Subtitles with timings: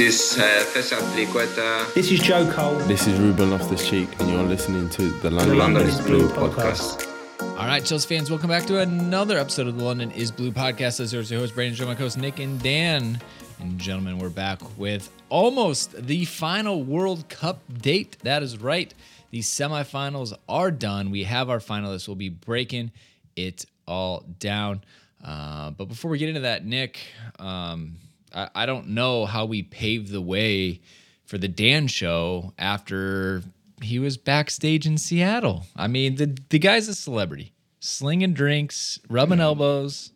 [0.00, 1.92] This uh, César Azpilicueta.
[1.92, 2.78] This is Joe Cole.
[2.88, 6.06] This is Ruben Loftus Cheek, and you're listening to the London, The London is is
[6.06, 7.06] Blue Blue podcast.
[7.42, 11.00] All right, Chelsea fans, welcome back to another episode of the London is Blue podcast.
[11.00, 13.20] As your host, Brandon, Joe, my co host, Nick and Dan.
[13.60, 18.16] And gentlemen, we're back with almost the final World Cup date.
[18.22, 18.94] That is right.
[19.32, 21.10] The semifinals are done.
[21.10, 22.08] We have our finalists.
[22.08, 22.92] We'll be breaking
[23.36, 24.82] it all down.
[25.22, 27.00] Uh, but before we get into that, Nick,
[27.38, 27.96] um,
[28.34, 30.80] I, I don't know how we paved the way
[31.24, 33.42] for the Dan show after
[33.82, 35.66] he was backstage in Seattle.
[35.76, 40.12] I mean, the the guy's a celebrity, slinging drinks, rubbing elbows.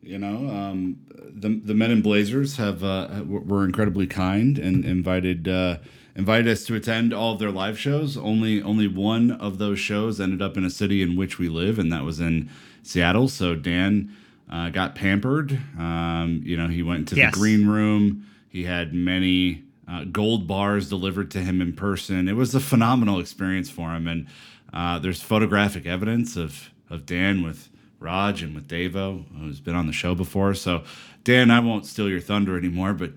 [0.00, 0.96] You know, um,
[1.32, 5.78] the the men in Blazers have uh, were incredibly kind and invited uh,
[6.16, 8.16] invited us to attend all of their live shows.
[8.16, 11.78] Only only one of those shows ended up in a city in which we live,
[11.78, 12.50] and that was in
[12.82, 13.28] Seattle.
[13.28, 14.14] So Dan
[14.52, 15.58] uh, got pampered.
[15.78, 17.32] Um, you know, he went to Yes.
[17.34, 18.26] the green room.
[18.48, 22.28] He had many uh, gold bars delivered to him in person.
[22.28, 24.26] It was a phenomenal experience for him, and
[24.72, 29.86] uh, there's photographic evidence of of Dan with Rog and with Davo, who's been on
[29.86, 30.52] the show before.
[30.54, 30.82] So,
[31.24, 33.12] Dan, I won't steal your thunder anymore, but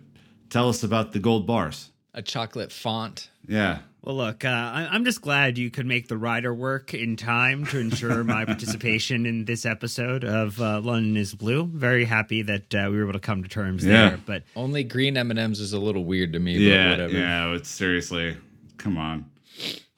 [0.50, 1.90] tell us about the gold bars.
[2.14, 3.30] A chocolate font.
[3.48, 3.80] Yeah.
[4.06, 7.66] Well, look, uh, I- I'm just glad you could make the rider work in time
[7.68, 11.66] to ensure my participation in this episode of uh, London is Blue.
[11.66, 14.10] Very happy that uh, we were able to come to terms Yeah.
[14.10, 14.20] there.
[14.24, 16.54] But Only green M and M's is a little weird to me.
[16.56, 16.90] But Yeah.
[16.92, 17.14] whatever.
[17.14, 17.54] Yeah.
[17.56, 18.38] It's seriously,
[18.78, 19.26] come on.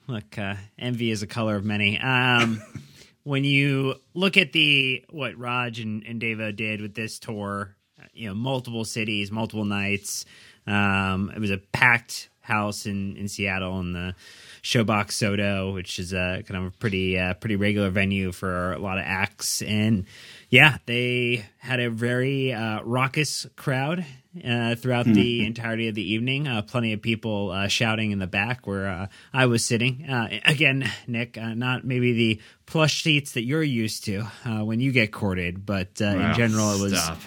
[0.08, 2.00] look, uh, envy is a color of many.
[2.00, 2.62] Um,
[3.24, 7.76] when you look at the what Rog and, and Davo did with this tour,
[8.14, 10.24] you know, multiple cities, multiple nights.
[10.66, 14.16] Um, it was a packed house in, in Seattle in the
[14.64, 18.80] Showbox SoDo, which is a kind of a pretty uh, pretty regular venue for a
[18.80, 19.62] lot of acts.
[19.62, 20.06] And
[20.50, 24.06] yeah, they had a very uh, raucous crowd
[24.46, 26.48] uh, throughout the entirety of the evening.
[26.48, 30.10] Uh, plenty of people uh, shouting in the back where uh, I was sitting.
[30.10, 34.80] Uh, again, Nick, uh, not maybe the plush seats that you're used to uh, when
[34.80, 37.18] you get courted, but uh, in general, it was stop.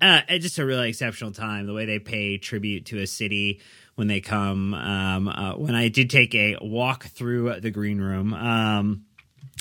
[0.00, 1.66] uh, just a really exceptional time.
[1.66, 3.60] The way they pay tribute to a city
[3.94, 4.74] when they come.
[4.74, 9.04] Um, uh, when I did take a walk through the green room, um,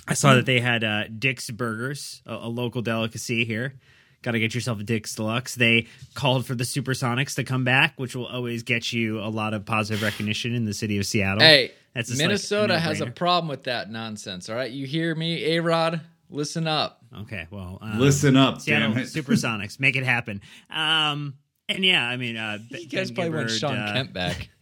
[0.08, 3.76] I saw that they had uh, Dick's Burgers, a, a local delicacy here.
[4.24, 5.56] Got to get yourself a Dick's Deluxe.
[5.56, 9.56] They called for the Supersonics to come back, which will always get you a lot
[9.56, 11.42] of positive recognition in the city of Seattle.
[11.42, 14.48] Hey, That's just like a Minnesota has a problem with that nonsense.
[14.48, 16.02] All right, you hear me, A Rod?
[16.30, 17.04] Listen up.
[17.22, 19.06] Okay, well, um, Listen up, Seattle damn it.
[19.08, 20.42] Supersonics, make it happen.
[20.70, 21.34] Um,
[21.70, 24.50] and yeah, I mean, uh, You guys probably want Shawn Kemp back.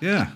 [0.00, 0.30] Yeah.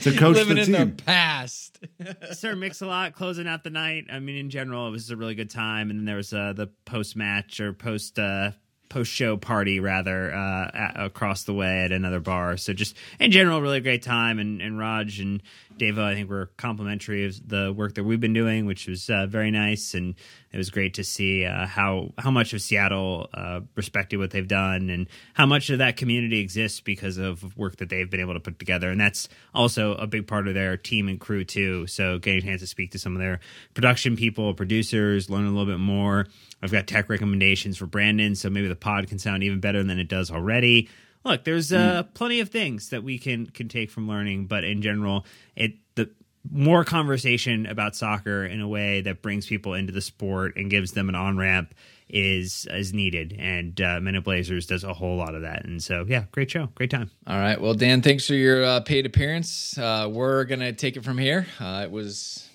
[0.00, 0.96] to coach Living the in team.
[0.96, 1.78] the past.
[2.32, 4.06] Sir Mix-a-Lot closing out the night.
[4.12, 5.88] I mean, in general, it was a really good time.
[5.90, 8.50] And then there was uh, the post-match or post uh,
[8.90, 12.56] post-show party rather uh, a- across the way at another bar.
[12.58, 14.38] So just in general, really great time.
[14.38, 15.42] And, and Rog and
[15.78, 19.26] Davo, I think, were complimentary of the work that we've been doing, which was uh,
[19.26, 19.94] very nice.
[19.94, 20.14] And
[20.52, 24.48] it was great to see uh, how how much of Seattle uh, respected what they've
[24.48, 28.34] done and how much of that community exists because of work that they've been able
[28.34, 28.90] to put together.
[28.90, 31.86] And that's also a big part of their team and crew too.
[31.86, 33.40] So getting a chance to speak to some of their
[33.74, 36.26] production people, producers, learn a little bit more.
[36.62, 39.98] I've got tech recommendations for Brandon, so maybe the pod can sound even better than
[39.98, 40.88] it does already.
[41.24, 44.82] Look, there's uh, plenty of things that we can can take from learning, but in
[44.82, 46.10] general, it the
[46.50, 50.92] more conversation about soccer in a way that brings people into the sport and gives
[50.92, 51.74] them an on ramp
[52.08, 53.36] is is needed.
[53.38, 55.64] And uh, Men in Blazers does a whole lot of that.
[55.64, 57.10] And so, yeah, great show, great time.
[57.26, 57.60] All right.
[57.60, 59.76] Well, Dan, thanks for your uh, paid appearance.
[59.76, 61.46] Uh, we're going to take it from here.
[61.60, 62.48] Uh, it was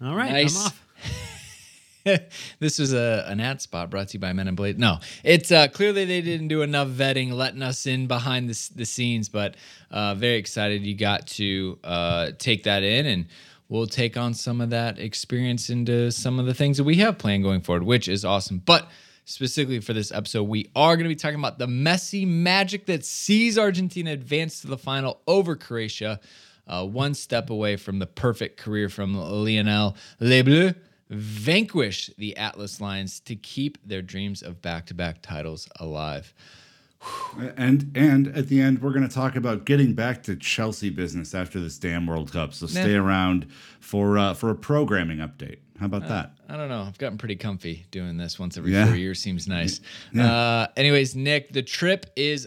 [0.00, 0.56] All right, Nice.
[0.56, 0.86] I'm off.
[2.58, 4.76] this was a an ad spot brought to you by Men in Blaze.
[4.76, 8.84] No, it's uh, clearly they didn't do enough vetting, letting us in behind the, the
[8.84, 9.28] scenes.
[9.28, 9.56] But
[9.90, 13.26] uh, very excited you got to uh, take that in, and
[13.68, 17.18] we'll take on some of that experience into some of the things that we have
[17.18, 18.58] planned going forward, which is awesome.
[18.58, 18.88] But
[19.24, 23.04] specifically for this episode, we are going to be talking about the messy magic that
[23.04, 26.18] sees Argentina advance to the final over Croatia,
[26.66, 30.74] uh, one step away from the perfect career from Lionel Les Bleus
[31.12, 36.34] vanquish the Atlas Lions to keep their dreams of back-to-back titles alive.
[37.56, 41.34] And and at the end, we're going to talk about getting back to Chelsea business
[41.34, 42.54] after this damn World Cup.
[42.54, 43.46] So stay around
[43.80, 45.58] for uh, for a programming update.
[45.80, 46.34] How about that?
[46.48, 46.82] I don't know.
[46.82, 48.86] I've gotten pretty comfy doing this once every Yeah.
[48.86, 49.18] four years.
[49.20, 49.80] Seems nice.
[50.16, 52.46] Uh, anyways, Nick, the trip is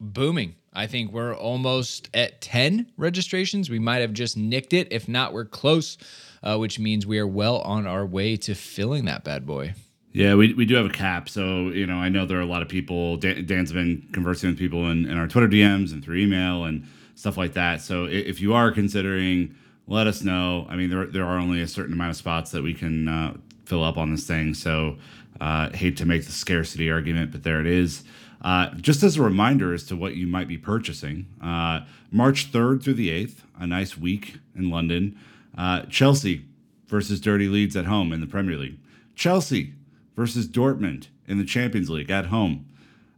[0.00, 0.54] booming.
[0.74, 3.70] I think we're almost at 10 registrations.
[3.70, 4.88] We might have just nicked it.
[4.90, 5.96] If not, we're close,
[6.42, 9.74] uh, which means we are well on our way to filling that bad boy.
[10.12, 11.28] Yeah, we, we do have a cap.
[11.28, 14.50] So, you know, I know there are a lot of people, Dan, Dan's been conversing
[14.50, 17.80] with people in, in our Twitter DMs and through email and stuff like that.
[17.80, 19.56] So, if you are considering,
[19.88, 20.66] let us know.
[20.68, 23.36] I mean, there, there are only a certain amount of spots that we can uh,
[23.64, 24.54] fill up on this thing.
[24.54, 24.98] So,
[25.40, 28.04] uh, hate to make the scarcity argument, but there it is.
[28.44, 31.80] Uh, just as a reminder as to what you might be purchasing, uh,
[32.10, 35.18] March 3rd through the 8th, a nice week in London.
[35.56, 36.44] Uh, Chelsea
[36.86, 38.78] versus Dirty Leeds at home in the Premier League.
[39.16, 39.72] Chelsea
[40.14, 42.66] versus Dortmund in the Champions League at home.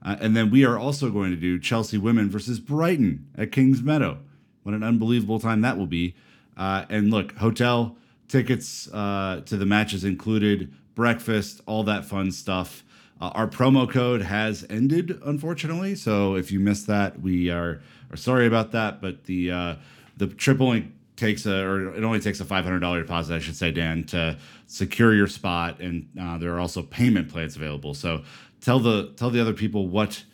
[0.01, 4.19] Uh, and then we are also going to do Chelsea women versus Brighton at Kingsmeadow.
[4.63, 6.15] What an unbelievable time that will be.
[6.57, 7.97] Uh, and look, hotel
[8.29, 12.85] tickets to the matches included, breakfast, all that fun stuff.
[13.21, 15.95] Uh, our promo code has ended, unfortunately.
[15.95, 17.81] So if you missed that, we are,
[18.11, 19.01] are sorry about that.
[19.01, 19.75] But the uh,
[20.17, 23.39] the trip only takes a, or it only takes a five hundred dollar deposit, I
[23.39, 24.37] should say, Dan, to
[24.67, 25.81] secure your spot.
[25.81, 27.95] And uh, there are also payment plans available.
[27.95, 28.23] So
[28.61, 30.25] tell the tell the other people what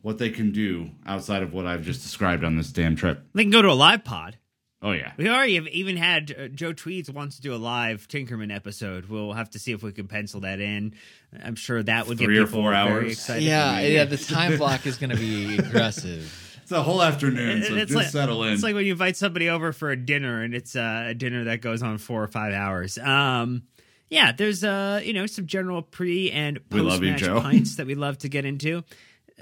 [0.00, 3.24] what they can do outside of what I've just described on this damn trip.
[3.34, 4.38] They can go to a live pod.
[4.84, 8.08] Oh yeah, We already have even had uh, Joe Tweeds wants to do a live
[8.08, 9.06] Tinkerman episode.
[9.06, 10.94] We'll have to see if we can pencil that in.
[11.40, 13.12] I'm sure that would Three get or people four very hours.
[13.12, 13.44] excited.
[13.44, 14.04] Yeah, yeah.
[14.04, 16.58] The time block is going to be aggressive.
[16.62, 18.54] it's a whole afternoon, so it's just like, settle in.
[18.54, 21.44] It's like when you invite somebody over for a dinner and it's uh, a dinner
[21.44, 22.98] that goes on four or five hours.
[22.98, 23.62] Um,
[24.10, 27.94] yeah, there's uh, you know, some general pre and We post match pints that we
[27.94, 28.82] love to get into.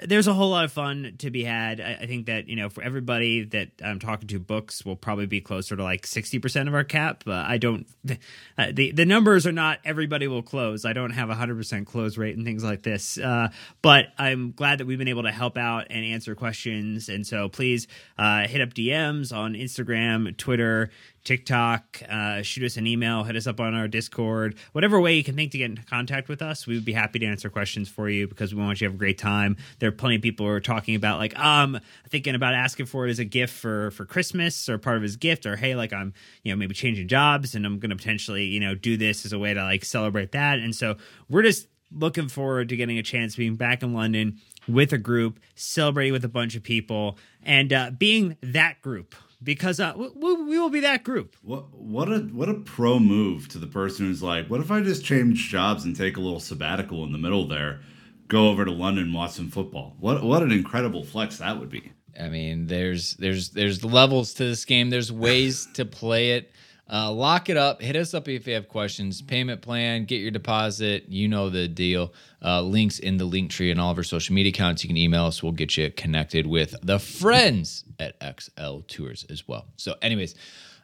[0.02, 1.80] There's a whole lot of fun to be had.
[1.80, 5.26] I, I think that you know, for everybody that I'm talking to, books will probably
[5.26, 7.24] be closer to like 60 percent of our cap.
[7.26, 7.86] Uh, I don't.
[8.58, 10.84] Uh, the the numbers are not everybody will close.
[10.84, 13.16] I don't have a hundred percent close rate and things like this.
[13.16, 13.48] Uh,
[13.80, 17.08] but I'm glad that we've been able to help out and answer questions.
[17.08, 17.86] And so please
[18.18, 20.90] uh, hit up DMs on Instagram, Twitter,
[21.24, 25.24] TikTok, uh, shoot us an email, hit us up on our Discord, whatever way you
[25.24, 26.66] can think to get in contact with us.
[26.66, 28.94] We would be happy to answer questions for you because we want you to have
[28.94, 29.56] a great time.
[29.78, 31.78] There are plenty of people who are talking about like, um,
[32.08, 35.16] thinking about asking for it as a gift for for Christmas or part of his
[35.16, 38.44] gift, or hey, like I'm, you know, maybe changing jobs and I'm going to potentially,
[38.44, 40.58] you know, do this as a way to like celebrate that.
[40.58, 40.96] And so
[41.28, 44.38] we're just looking forward to getting a chance being back in London
[44.68, 49.80] with a group, celebrating with a bunch of people, and uh, being that group because
[49.80, 51.36] uh, we, we will be that group.
[51.42, 54.80] What what a what a pro move to the person who's like, what if I
[54.80, 57.80] just change jobs and take a little sabbatical in the middle there,
[58.28, 59.96] go over to London and watch some football.
[59.98, 61.92] What what an incredible flex that would be.
[62.18, 64.90] I mean, there's there's there's levels to this game.
[64.90, 66.52] There's ways to play it.
[66.92, 67.80] Uh, lock it up.
[67.80, 69.22] Hit us up if you have questions.
[69.22, 70.06] Payment plan.
[70.06, 71.04] Get your deposit.
[71.08, 72.12] You know the deal.
[72.44, 74.82] Uh, links in the link tree and all of our social media accounts.
[74.82, 75.42] You can email us.
[75.42, 79.66] We'll get you connected with the friends at XL Tours as well.
[79.76, 80.34] So, anyways,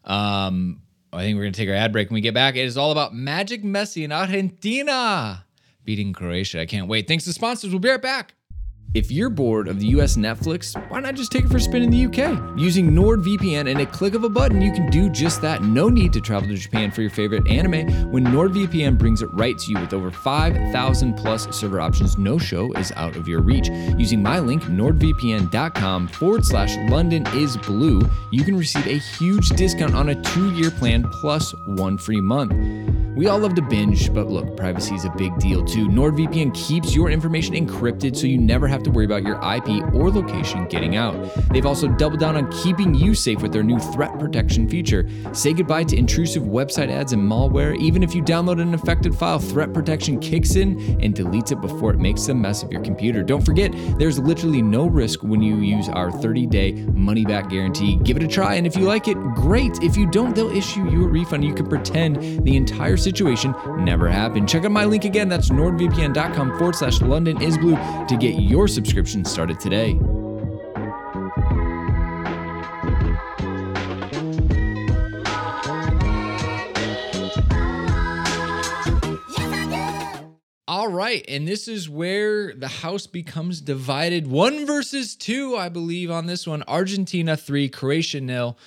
[0.04, 0.80] um,
[1.12, 2.54] I think we're gonna take our ad break when we get back.
[2.54, 5.44] It is all about Magic Messi in Argentina
[5.84, 6.60] beating Croatia.
[6.60, 7.08] I can't wait.
[7.08, 7.70] Thanks to sponsors.
[7.70, 8.34] We'll be right back.
[8.94, 11.82] If you're bored of the US Netflix, why not just take it for a spin
[11.82, 12.58] in the UK?
[12.58, 15.62] Using NordVPN and a click of a button, you can do just that.
[15.62, 19.58] No need to travel to Japan for your favorite anime when NordVPN brings it right
[19.58, 22.16] to you with over 5,000 plus server options.
[22.16, 23.68] No show is out of your reach.
[23.98, 28.00] Using my link, nordvpn.com forward slash London is blue,
[28.32, 32.52] you can receive a huge discount on a two year plan plus one free month.
[33.16, 35.88] We all love to binge, but look, privacy is a big deal too.
[35.88, 40.10] NordVPN keeps your information encrypted so you never have to worry about your IP or
[40.10, 41.14] location getting out.
[41.50, 45.08] They've also doubled down on keeping you safe with their new threat protection feature.
[45.32, 47.76] Say goodbye to intrusive website ads and malware.
[47.78, 51.90] Even if you download an infected file, threat protection kicks in and deletes it before
[51.90, 53.22] it makes a mess of your computer.
[53.22, 57.96] Don't forget, there's literally no risk when you use our 30 day money back guarantee.
[57.96, 59.82] Give it a try, and if you like it, great.
[59.82, 61.44] If you don't, they'll issue you a refund.
[61.44, 64.48] You can pretend the entire situation never happened.
[64.48, 65.28] Check out my link again.
[65.28, 69.98] That's nordvpn.com forward slash London is blue to get your subscription started today.
[80.68, 84.26] All right, and this is where the house becomes divided.
[84.26, 86.62] One versus two, I believe, on this one.
[86.68, 88.58] Argentina three, Croatia nil.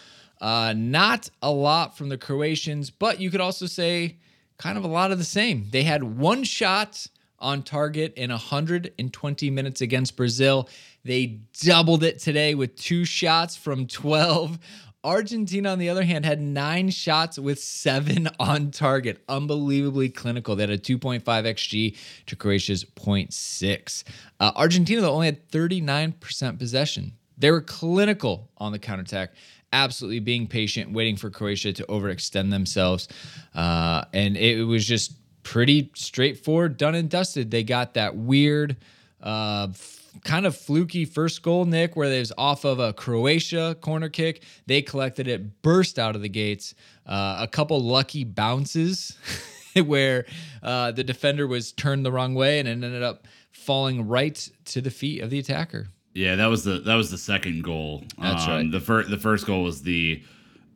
[0.42, 4.18] Uh, not a lot from the Croatians, but you could also say
[4.58, 5.68] kind of a lot of the same.
[5.72, 7.08] They had one shot
[7.42, 10.70] on target in 120 minutes against Brazil.
[11.04, 14.60] They doubled it today with two shots from 12.
[15.04, 19.24] Argentina, on the other hand, had nine shots with seven on target.
[19.30, 20.56] Unbelievably clinical.
[20.56, 24.04] They had a 2.5 XG to Croatia's 0.6.
[24.40, 27.14] Uh, Argentina, though, only had 39% possession.
[27.38, 29.32] They were clinical on the counterattack,
[29.72, 33.08] absolutely being patient, waiting for Croatia to overextend themselves.
[33.56, 37.52] Uh, and it was just pretty straightforward, done and dusted.
[37.52, 38.78] They got that weird,
[39.22, 43.76] uh, f- kind of fluky first goal, Nick, where it was off of a Croatia
[43.82, 44.44] corner kick.
[44.66, 46.74] They collected it, burst out of the gates.
[47.06, 49.18] Uh, a couple lucky bounces
[49.86, 50.26] where
[50.64, 54.82] uh, the defender was turned the wrong way and it ended up falling right to
[54.82, 55.88] the feet of the attacker.
[56.14, 58.04] Yeah, that was the that was the second goal.
[58.20, 58.72] That's Um, right.
[58.72, 60.22] The first the first goal was the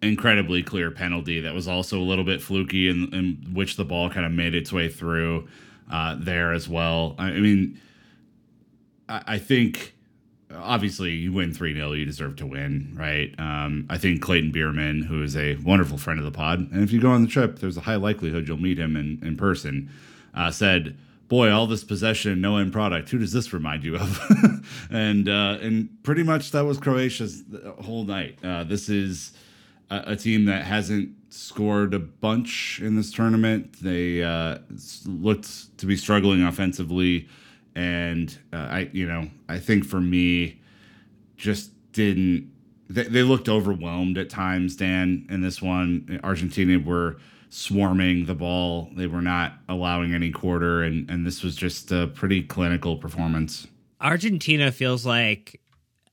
[0.04, 4.10] incredibly clear penalty that was also a little bit fluky, in, in which the ball
[4.10, 5.48] kind of made its way through
[5.92, 7.16] uh, there as well.
[7.18, 7.80] I, I mean,
[9.10, 9.94] I, I think
[10.56, 13.34] obviously you win 3 0, you deserve to win, right?
[13.40, 16.92] Um, I think Clayton Bierman, who is a wonderful friend of the pod, and if
[16.92, 19.90] you go on the trip, there's a high likelihood you'll meet him in, in person,
[20.36, 20.98] uh, said,
[21.30, 23.10] Boy, all this possession, no end product.
[23.10, 24.68] Who does this remind you of?
[24.92, 27.44] and uh, and pretty much that was Croatia's
[27.80, 28.38] whole night.
[28.44, 29.32] Uh, this is
[29.90, 33.82] a, a team that hasn't scored a bunch in this tournament.
[33.82, 34.60] They uh,
[35.06, 37.28] looked to be struggling offensively,
[37.76, 40.62] and uh, I, you know, I think for me,
[41.38, 42.52] just didn't.
[42.90, 44.76] They, they looked overwhelmed at times.
[44.76, 47.18] Dan in this one, Argentina were
[47.50, 48.90] swarming the ball.
[48.96, 53.68] They were not allowing any quarter, and and this was just a pretty clinical performance.
[54.02, 55.62] Argentina feels like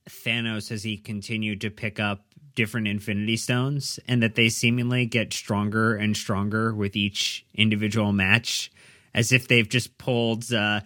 [0.09, 2.25] Thanos as he continued to pick up
[2.55, 8.71] different Infinity Stones, and that they seemingly get stronger and stronger with each individual match,
[9.13, 10.81] as if they've just pulled, uh,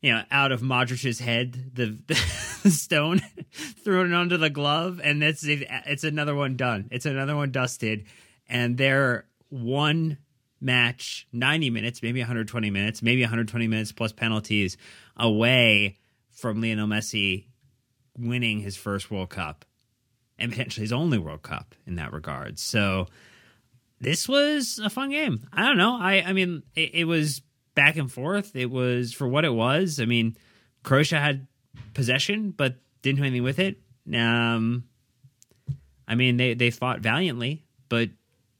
[0.00, 1.98] you know, out of Modric's head the,
[2.62, 3.20] the stone,
[3.84, 6.88] thrown it onto the glove, and that's it's another one done.
[6.90, 8.06] It's another one dusted,
[8.48, 10.18] and they're one
[10.60, 14.76] match 90 minutes maybe 120 minutes maybe 120 minutes plus penalties
[15.16, 15.96] away
[16.32, 17.46] from Lionel Messi
[18.18, 19.64] winning his first World Cup
[20.38, 22.58] and potentially his only World Cup in that regard.
[22.58, 23.06] So
[24.00, 25.46] this was a fun game.
[25.52, 25.96] I don't know.
[26.00, 27.42] I I mean it, it was
[27.74, 28.54] back and forth.
[28.54, 30.00] It was for what it was.
[30.00, 30.36] I mean
[30.82, 31.46] Croatia had
[31.94, 33.80] possession but didn't do anything with it.
[34.14, 34.84] Um
[36.06, 38.10] I mean they they fought valiantly, but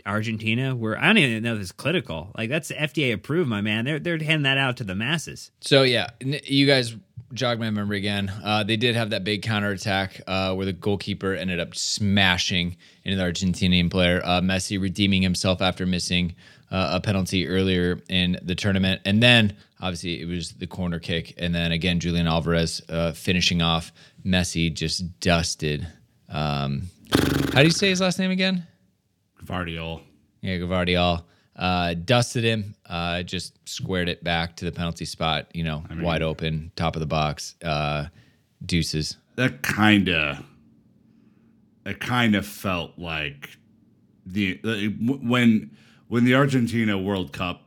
[0.04, 2.32] Argentina were I don't even know if it's clinical.
[2.36, 3.84] Like that's FDA approved, my man.
[3.84, 5.50] They're they're handing that out to the masses.
[5.60, 6.96] So yeah, you guys
[7.32, 8.32] jog my memory again.
[8.42, 13.16] Uh, they did have that big counterattack uh, where the goalkeeper ended up smashing into
[13.16, 14.20] the Argentinian player.
[14.24, 16.34] Uh, Messi redeeming himself after missing
[16.70, 21.34] uh, a penalty earlier in the tournament, and then obviously it was the corner kick,
[21.38, 23.92] and then again Julian Alvarez uh, finishing off.
[24.24, 25.86] Messi just dusted.
[26.28, 26.90] Um,
[27.52, 28.66] how do you say his last name again?
[29.44, 30.02] Vardiol.
[30.42, 31.24] Yeah, Gvardiol
[31.58, 35.48] uh, dusted him, uh, just squared it back to the penalty spot.
[35.52, 38.06] You know, wide open, top of the box, uh,
[38.64, 39.16] deuces.
[39.36, 40.44] that kind of
[41.84, 43.56] it kind of felt like
[44.26, 45.70] the, the when
[46.08, 47.62] when the Argentina World Cup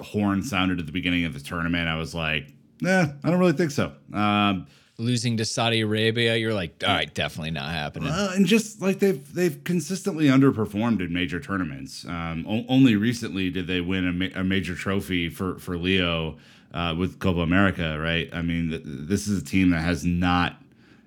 [0.00, 1.88] horn sounded at the beginning of the tournament.
[1.88, 3.92] I was like, nah, I don't really think so.
[4.12, 4.66] Um,
[4.98, 8.08] Losing to Saudi Arabia, you're like, all right, definitely not happening.
[8.08, 12.06] Uh, and just like they've they've consistently underperformed in major tournaments.
[12.06, 16.38] Um, o- only recently did they win a, ma- a major trophy for for Leo
[16.72, 18.30] uh, with Copa America, right?
[18.32, 20.56] I mean, th- this is a team that has not.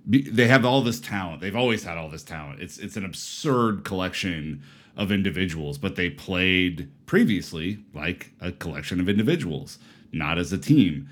[0.06, 1.42] They have all this talent.
[1.42, 2.62] They've always had all this talent.
[2.62, 4.62] It's it's an absurd collection
[4.98, 9.80] of individuals, but they played previously like a collection of individuals,
[10.12, 11.10] not as a team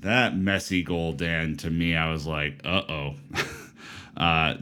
[0.00, 3.14] that messy goal, Dan, to me, I was like, uh oh.
[4.16, 4.54] uh,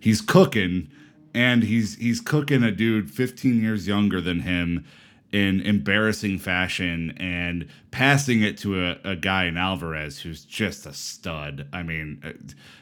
[0.00, 0.88] he's cooking,
[1.34, 4.84] and he's he's cooking a dude 15 years younger than him
[5.32, 10.92] in embarrassing fashion and passing it to a, a guy in Alvarez who's just a
[10.92, 11.68] stud.
[11.72, 12.32] I mean, uh,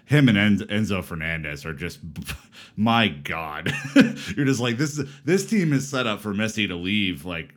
[0.06, 2.00] him and Enzo Fernandez are just,
[2.76, 3.72] my God.
[4.36, 7.52] You're just like, this, this team is set up for Messi to leave like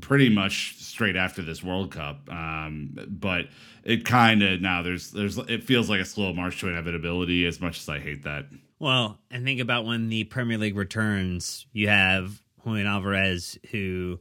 [0.00, 2.28] pretty much straight after this World Cup.
[2.30, 3.46] Um, but
[3.84, 7.46] it kind of now there's there's it feels like a slow march to inevitability.
[7.46, 8.46] As much as I hate that,
[8.78, 14.18] Well, and think about when the Premier League returns, you have Julian Alvarez who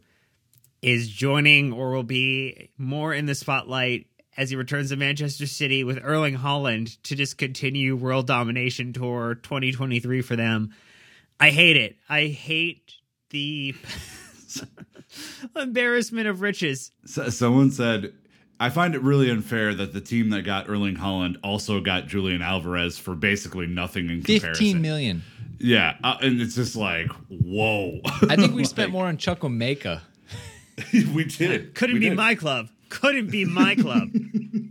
[0.82, 5.84] is joining or will be more in the spotlight as he returns to Manchester City
[5.84, 10.74] with Erling Haaland to just continue world domination tour 2023 for them.
[11.40, 11.96] I hate it.
[12.08, 12.94] I hate
[13.30, 13.74] the
[15.56, 16.92] embarrassment of riches.
[17.06, 18.14] so, someone said.
[18.58, 22.42] I find it really unfair that the team that got Erling Haaland also got Julian
[22.42, 24.54] Alvarez for basically nothing in comparison.
[24.54, 25.24] 15 million.
[25.60, 28.00] Yeah, uh, and it's just like, whoa.
[28.30, 30.00] I think we spent more on Chukwuemeka.
[31.14, 31.76] we did.
[31.76, 32.16] Couldn't We be did.
[32.18, 32.70] my club.
[32.88, 34.10] Couldn't be my club.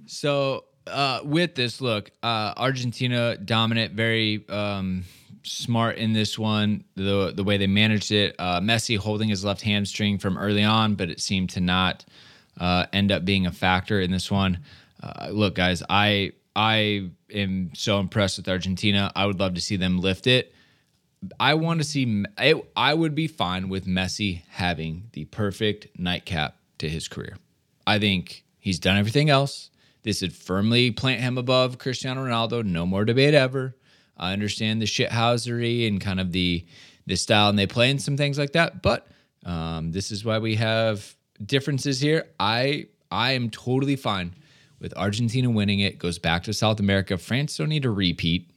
[0.06, 5.04] So uh, with this look, uh, Argentina dominant, very um,
[5.44, 6.84] smart in this one.
[6.96, 10.94] The the way they managed it, uh, Messi holding his left hamstring from early on,
[10.94, 12.04] but it seemed to not
[12.58, 14.60] uh, end up being a factor in this one.
[15.02, 19.12] Uh, look, guys, I I am so impressed with Argentina.
[19.14, 20.54] I would love to see them lift it.
[21.40, 22.24] I want to see.
[22.36, 27.36] I, I would be fine with Messi having the perfect nightcap to his career.
[27.86, 29.70] I think he's done everything else.
[30.02, 32.62] This would firmly plant him above Cristiano Ronaldo.
[32.64, 33.74] No more debate ever.
[34.16, 36.64] I understand the shithousery and kind of the
[37.06, 38.82] the style and they play and some things like that.
[38.82, 39.06] But
[39.44, 42.26] um, this is why we have differences here.
[42.40, 44.34] I I am totally fine
[44.80, 45.98] with Argentina winning it.
[45.98, 47.18] Goes back to South America.
[47.18, 48.50] France don't need a repeat,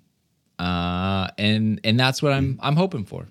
[0.60, 3.28] uh, and and that's what I'm I'm hoping for.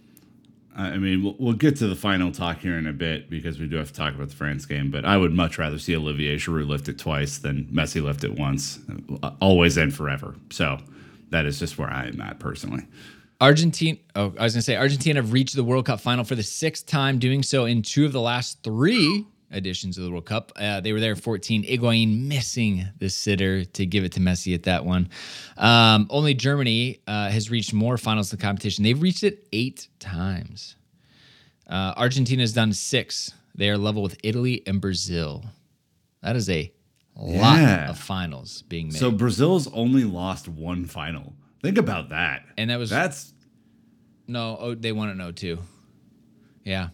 [0.79, 3.67] I mean, we'll, we'll get to the final talk here in a bit because we
[3.67, 4.91] do have to talk about the France game.
[4.91, 8.39] But I would much rather see Olivier Giroud lift it twice than Messi lift it
[8.39, 8.79] once,
[9.41, 10.35] always and forever.
[10.51, 10.79] So
[11.31, 12.87] that is just where I am at personally.
[13.41, 13.99] Argentina.
[14.15, 16.43] Oh, I was going to say Argentina have reached the World Cup final for the
[16.43, 20.53] sixth time, doing so in two of the last three editions of the World Cup.
[20.57, 21.65] Uh, they were there 14.
[21.65, 25.09] Higuain missing the sitter to give it to Messi at that one.
[25.57, 28.85] Um, only Germany uh, has reached more finals of the competition.
[28.85, 30.77] They've reached it eight times.
[31.69, 33.33] Uh, Argentina has done six.
[33.55, 35.45] They are level with Italy and Brazil.
[36.23, 36.73] That is a
[37.25, 37.91] lot Yeah.
[37.91, 38.97] of finals being made.
[38.97, 41.35] So Brazil's only lost one final.
[41.63, 42.45] Think about that.
[42.57, 43.33] and that was That's
[44.29, 45.59] no, oh, they won it 02.
[46.65, 46.89] Yeah.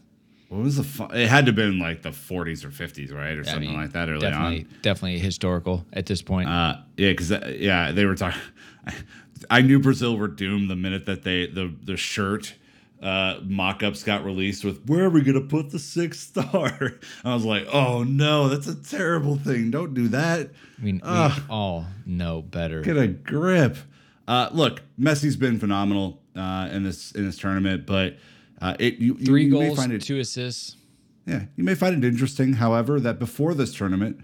[0.48, 0.84] what was the?
[0.84, 3.70] Fi- it had to have been like the 40s or 50s, right, or I something
[3.70, 4.78] mean, like that early definitely, on.
[4.82, 6.48] Definitely historical at this point.
[6.48, 8.40] Uh, yeah, because yeah, they were talking.
[9.50, 12.54] I knew Brazil were doomed the minute that they the the shirt
[13.02, 16.92] uh, mock-ups got released with "Where are we gonna put the sixth star?"
[17.24, 19.70] I was like, "Oh no, that's a terrible thing.
[19.70, 20.50] Don't do that.
[20.78, 21.32] I mean, Ugh.
[21.36, 22.80] we all know better.
[22.82, 23.76] Get a grip."
[24.28, 28.16] Uh, look, Messi's been phenomenal uh, in this in this tournament, but
[28.60, 30.76] uh, it you, you- Three you may goals, find it two assists.
[31.26, 34.18] Yeah, you may find it interesting, however, that before this tournament,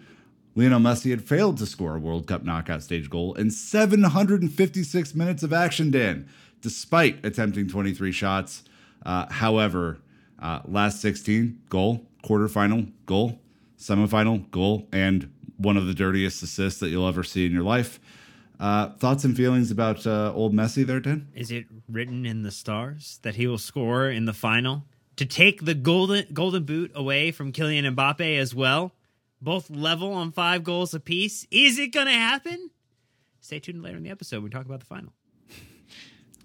[0.57, 5.43] Lionel Messi had failed to score a World Cup knockout stage goal in 756 minutes
[5.45, 6.29] of action, Dan,
[6.61, 8.65] despite attempting 23 shots.
[9.05, 9.99] Uh, however,
[10.41, 13.41] uh, last 16, goal, quarterfinal, goal,
[13.79, 18.01] semifinal, goal, and one of the dirtiest assists that you'll ever see in your life.
[18.61, 21.29] Uh, thoughts and feelings about uh, old Messi there, Dan?
[21.35, 24.85] Is it written in the stars that he will score in the final
[25.17, 28.93] to take the golden golden boot away from Kylian Mbappe as well?
[29.41, 31.47] Both level on five goals apiece.
[31.53, 32.71] Is it going to happen?
[33.41, 34.43] Stay tuned later in the episode.
[34.43, 35.13] We talk about the final.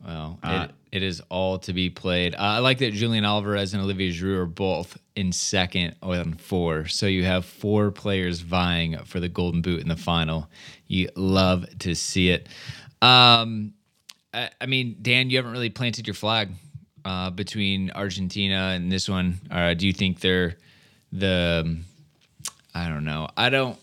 [0.06, 2.36] Well, Uh, it, it is all to be played.
[2.36, 6.88] Uh, I like that Julian Alvarez and Olivier Giroud are both in second on four.
[6.88, 10.50] So you have four players vying for the Golden Boot in the final.
[10.88, 12.48] You love to see it.
[13.02, 13.74] Um,
[14.34, 16.50] I, I mean, Dan, you haven't really planted your flag
[17.06, 19.40] uh, between Argentina and this one.
[19.50, 20.58] Uh, do you think they're
[21.12, 21.80] the?
[22.76, 23.30] I don't know.
[23.38, 23.78] I don't.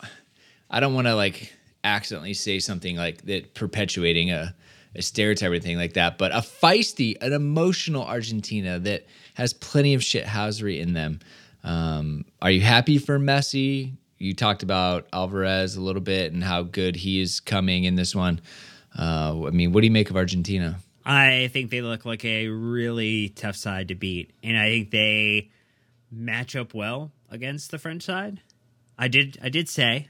[0.69, 4.55] I don't want to like accidentally say something like that, perpetuating a,
[4.95, 6.19] a stereotype or anything like that.
[6.19, 11.21] But a feisty, an emotional Argentina that has plenty of shithousery in them.
[11.63, 13.93] Um, are you happy for Messi?
[14.19, 18.15] You talked about Alvarez a little bit and how good he is coming in this
[18.15, 18.41] one.
[18.99, 20.79] Uh, I mean, what do you make of Argentina?
[21.05, 25.51] I think they look like a really tough side to beat, and I think they
[26.11, 28.43] match up well against the French side.
[28.99, 30.09] I did, I did say,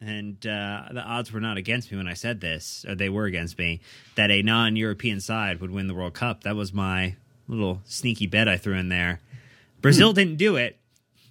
[0.00, 3.24] and uh, the odds were not against me when I said this, or they were
[3.26, 3.80] against me,
[4.16, 6.42] that a non-European side would win the World Cup.
[6.44, 7.16] That was my
[7.48, 9.20] little sneaky bet I threw in there.
[9.80, 10.78] Brazil didn't do it,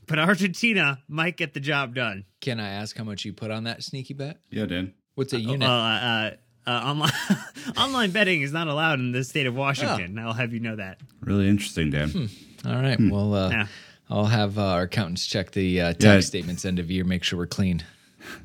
[0.08, 2.26] but Argentina might get the job done.
[2.42, 4.38] Can I ask how much you put on that sneaky bet?
[4.50, 4.94] Yeah, Dan.
[5.16, 5.68] What's a unit?
[5.68, 6.32] Uh, uh,
[6.68, 7.12] uh, online
[7.78, 10.18] online betting is not allowed in the state of Washington.
[10.20, 11.00] I'll have you know that.
[11.22, 12.30] Really interesting, Dan.
[12.66, 12.98] All right.
[13.00, 13.68] Well, uh, Yeah.
[14.10, 16.20] I'll have uh, our accountants check the uh, tax Yeah.
[16.22, 17.84] statements end of year, make sure we're clean.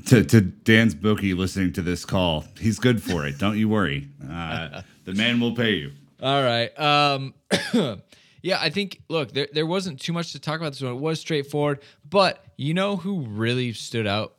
[0.06, 3.38] To, to Dan's bookie listening to this call, he's good for it.
[3.38, 4.08] Don't you worry.
[4.28, 5.92] Uh, the man will pay you.
[6.22, 6.78] All right.
[6.78, 7.34] Um,
[8.42, 9.00] yeah, I think.
[9.08, 10.92] Look, there there wasn't too much to talk about this one.
[10.92, 14.34] It was straightforward, but you know who really stood out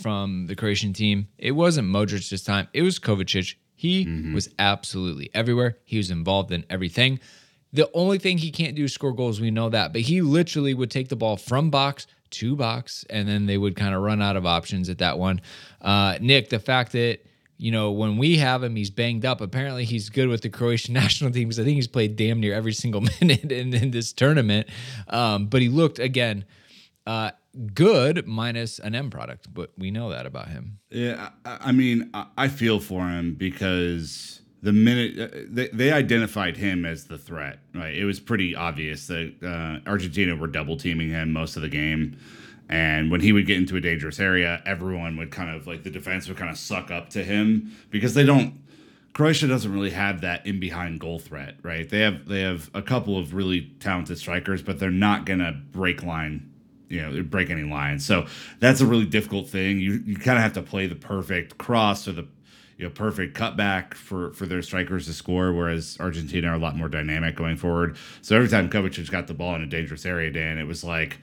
[0.00, 1.28] from the Croatian team?
[1.38, 2.68] It wasn't Modric this time.
[2.72, 3.54] It was Kovacic.
[3.74, 5.78] He was absolutely everywhere.
[5.84, 7.18] He was involved in everything.
[7.72, 9.40] The only thing he can't do is score goals.
[9.40, 13.28] We know that, but he literally would take the ball from box to box, and
[13.28, 15.40] then they would kind of run out of options at that one.
[15.80, 17.20] Uh, Nick, the fact that
[17.62, 19.40] you know, when we have him, he's banged up.
[19.40, 22.54] Apparently, he's good with the Croatian national team because I think he's played damn near
[22.54, 24.68] every single minute in, in this tournament.
[25.06, 26.44] Um, but he looked again
[27.06, 27.30] uh,
[27.72, 30.78] good minus an M product, but we know that about him.
[30.90, 35.92] Yeah, I, I mean, I, I feel for him because the minute uh, they, they
[35.92, 37.94] identified him as the threat, right?
[37.94, 42.16] It was pretty obvious that uh, Argentina were double teaming him most of the game.
[42.68, 45.90] And when he would get into a dangerous area, everyone would kind of like the
[45.90, 48.60] defense would kind of suck up to him because they don't.
[49.12, 51.86] Croatia doesn't really have that in behind goal threat, right?
[51.86, 56.02] They have they have a couple of really talented strikers, but they're not gonna break
[56.02, 56.50] line,
[56.88, 58.06] you know, break any lines.
[58.06, 58.26] So
[58.58, 59.80] that's a really difficult thing.
[59.80, 62.26] You you kind of have to play the perfect cross or the
[62.78, 65.52] you know perfect cutback for for their strikers to score.
[65.52, 67.96] Whereas Argentina are a lot more dynamic going forward.
[68.22, 71.18] So every time Kovacic got the ball in a dangerous area, Dan, it was like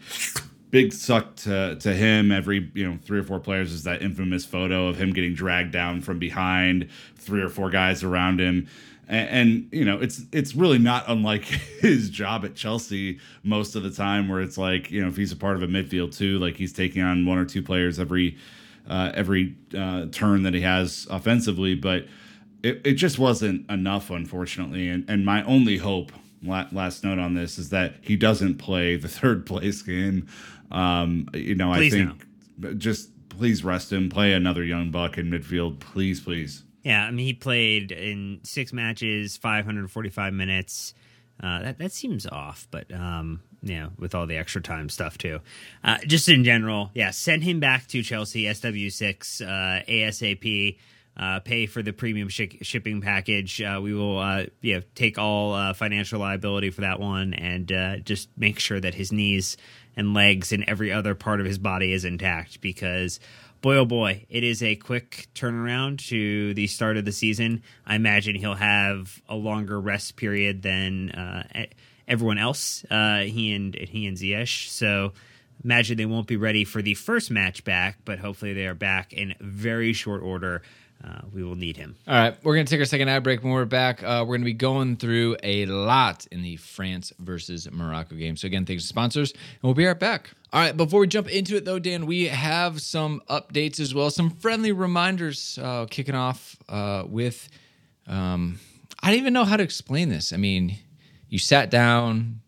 [0.72, 2.32] big suck to to him.
[2.32, 5.72] Every you know three or four players is that infamous photo of him getting dragged
[5.72, 8.68] down from behind, three or four guys around him.
[9.08, 11.44] And, and you know it's it's really not unlike
[11.82, 15.32] his job at Chelsea most of the time, where it's like you know if he's
[15.32, 18.38] a part of a midfield too, like he's taking on one or two players every
[18.89, 22.06] uh, every uh, turn that he has offensively, but
[22.63, 24.88] it, it just wasn't enough, unfortunately.
[24.89, 26.12] And and my only hope,
[26.43, 30.28] last note on this, is that he doesn't play the third place game.
[30.71, 32.25] Um, you know, Please I think
[32.58, 32.73] no.
[32.73, 36.63] just please rest him, play another young buck in midfield, please, please.
[36.84, 40.93] Yeah, I mean, he played in six matches, 545 minutes.
[41.41, 45.39] Uh, that that seems off, but um, know, with all the extra time stuff too.
[45.84, 50.78] Uh, just in general, yeah, send him back to Chelsea SW6 uh, ASAP.
[51.17, 53.62] Uh, pay for the premium sh- shipping package.
[53.62, 57.98] Uh, we will, uh, know, take all uh, financial liability for that one, and uh,
[57.98, 59.58] just make sure that his knees
[59.98, 62.62] and legs and every other part of his body is intact.
[62.62, 63.19] Because,
[63.60, 67.63] boy, oh boy, it is a quick turnaround to the start of the season.
[67.86, 71.65] I imagine he'll have a longer rest period than uh,
[72.10, 72.84] everyone else.
[72.89, 74.67] he and he and Ziyech.
[74.69, 75.13] So
[75.63, 79.13] imagine they won't be ready for the first match back, but hopefully they are back
[79.13, 80.62] in very short order
[81.04, 81.95] uh, we will need him.
[82.08, 83.41] All right, we're going to take our second ad break.
[83.41, 87.13] When we're back, uh, we're going to be going through a lot in the France
[87.19, 88.36] versus Morocco game.
[88.36, 90.32] So, again, thanks to sponsors, and we'll be right back.
[90.52, 94.10] All right, before we jump into it, though, Dan, we have some updates as well,
[94.10, 97.48] some friendly reminders uh, kicking off uh, with.
[98.06, 98.60] Um,
[99.02, 100.34] I don't even know how to explain this.
[100.34, 100.78] I mean,
[101.30, 102.42] you sat down,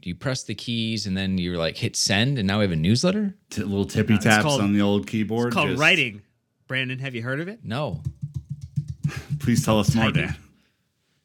[0.00, 2.76] you press the keys, and then you're like hit send, and now we have a
[2.76, 3.34] newsletter.
[3.50, 5.48] T- little tippy taps called, on the old keyboard.
[5.48, 5.80] It's called just...
[5.80, 6.22] writing.
[6.66, 7.60] Brandon, have you heard of it?
[7.62, 8.02] No.
[9.38, 10.36] Please tell us more, Dan.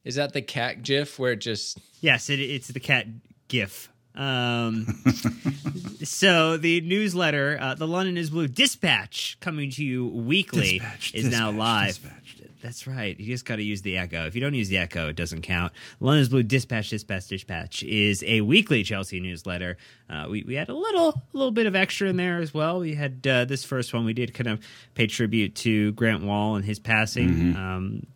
[0.04, 1.80] Is that the cat GIF where it just?
[2.00, 3.08] Yes, it, it's the cat
[3.48, 3.90] GIF.
[4.14, 4.86] Um,
[6.04, 11.24] so the newsletter, uh, the London is Blue Dispatch, coming to you weekly, dispatch, is
[11.26, 11.88] dispatch, now live.
[11.88, 12.41] Dispatch.
[12.62, 13.20] That's right.
[13.20, 14.26] You just got to use the Echo.
[14.28, 15.74] If you don't use the Echo, it doesn't count.
[16.00, 19.78] London's Blue Dispatch, Dispatch, Dispatch is a weekly Chelsea newsletter.
[20.10, 22.80] Uh, we we had a little a little bit of extra in there as well.
[22.80, 24.06] We had uh, this first one.
[24.06, 27.30] We did kind of pay tribute to Grant Wahl and his passing.
[27.30, 27.58] Mm-hmm.
[27.58, 28.08] Um,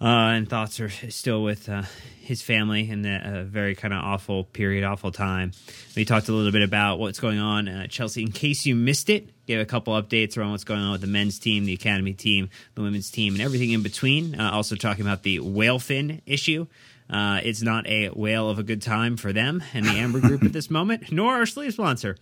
[0.00, 1.82] uh, and thoughts are still with uh,
[2.20, 5.50] his family in a very kind of awful period, awful time.
[5.96, 8.22] We talked a little bit about what's going on at Chelsea.
[8.22, 11.06] In case you missed it, gave a couple updates around what's going on with the
[11.06, 14.38] men's team, the academy team, the women's team, and everything in between.
[14.38, 16.66] Uh, also talking about the WhaleFin issue.
[17.10, 20.44] Uh, it's not a whale of a good time for them and the Amber Group
[20.44, 22.16] at this moment, nor our sleeve sponsor.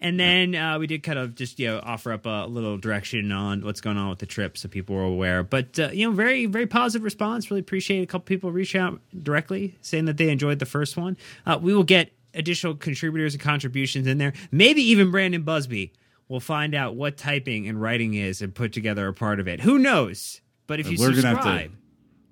[0.00, 3.32] And then uh, we did kind of just you know offer up a little direction
[3.32, 5.42] on what's going on with the trip, so people were aware.
[5.42, 7.50] But uh, you know, very very positive response.
[7.50, 11.16] Really appreciate a couple people reach out directly saying that they enjoyed the first one.
[11.46, 14.34] Uh, we will get additional contributors and contributions in there.
[14.52, 15.92] Maybe even Brandon Busby
[16.28, 19.60] will find out what typing and writing is and put together a part of it.
[19.60, 20.40] Who knows?
[20.66, 21.36] But if you We're subscribe.
[21.36, 21.76] Gonna have to-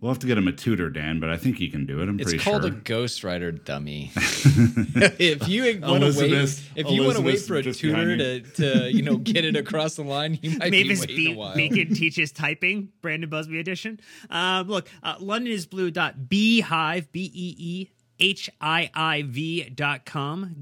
[0.05, 2.11] We'll have to get him a tutor, Dan, but I think he can do it.
[2.11, 2.57] I'm it's pretty sure.
[2.57, 4.13] It's called a ghostwriter dummy.
[4.17, 8.93] if you want to wait, if you want to wait for a tutor to, to
[8.93, 11.55] you know get it across the line, you might Mavis be waiting a while.
[11.55, 13.99] Beacon teaches typing, Brandon Busby edition.
[14.29, 15.91] Um, look, uh, London is blue.
[15.91, 19.77] Beehive, B E E hiiv.com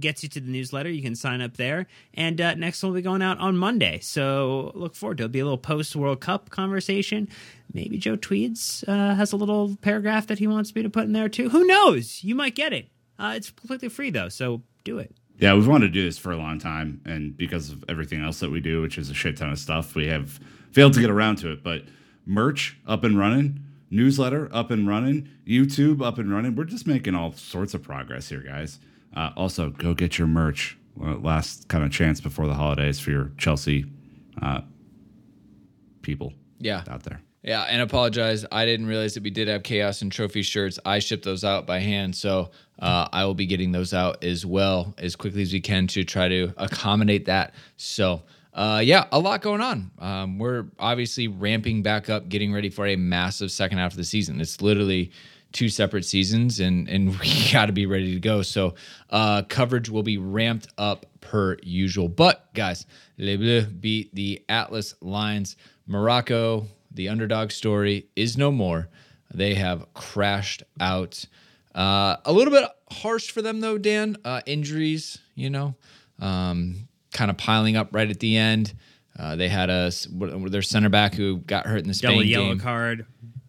[0.01, 0.91] gets you to the newsletter.
[0.91, 1.87] You can sign up there.
[2.15, 4.01] And uh, next one will be going out on Monday.
[4.01, 5.27] So look forward to it.
[5.27, 7.29] It'll be a little post World Cup conversation.
[7.73, 11.13] Maybe Joe Tweeds uh, has a little paragraph that he wants me to put in
[11.13, 11.49] there too.
[11.49, 12.25] Who knows?
[12.25, 12.89] You might get it.
[13.19, 15.15] Uh, it's completely free though, so do it.
[15.39, 18.41] Yeah, we've wanted to do this for a long time, and because of everything else
[18.41, 20.39] that we do, which is a shit ton of stuff, we have
[20.71, 21.65] failed to get around to it.
[21.65, 21.85] But
[22.27, 26.57] merch up and running newsletter up and running, YouTube up and running.
[26.57, 28.81] We're just making all sorts of progress here, guys.
[29.15, 30.79] Uh, also, go get your merch.
[30.97, 33.85] last kind of chance before the holidays for your Chelsea
[34.41, 34.63] uh,
[36.01, 36.33] people.
[36.59, 37.21] Yeah, out there.
[37.43, 38.47] Yeah, and apologize.
[38.53, 40.79] I didn't realize that we did have chaos and trophy shirts.
[40.85, 44.47] I shipped those out by hand, so uh, I will be getting those out as
[44.47, 47.55] well as quickly as we can to try to accommodate that.
[47.77, 48.23] So
[48.55, 49.91] uh, yeah, a lot going on.
[49.99, 54.05] Um, we're obviously ramping back up, getting ready for a massive second half of the
[54.05, 54.41] season.
[54.41, 55.11] It's literally
[55.53, 58.43] two separate seasons, and and we got to be ready to go.
[58.43, 58.75] So
[59.11, 62.09] uh, coverage will be ramped up per usual.
[62.09, 62.87] But guys,
[63.19, 65.57] Les Bleus beat the Atlas Lions.
[65.87, 68.89] Morocco, the underdog story, is no more.
[69.35, 71.25] They have crashed out.
[71.75, 74.17] Uh, a little bit harsh for them though, Dan.
[74.25, 75.75] Uh, injuries, you know,
[76.21, 78.75] um, kind of piling up right at the end.
[79.19, 79.93] Uh, they had a
[80.49, 82.59] their center back who got hurt in the Spain Double yellow game.
[82.59, 83.07] card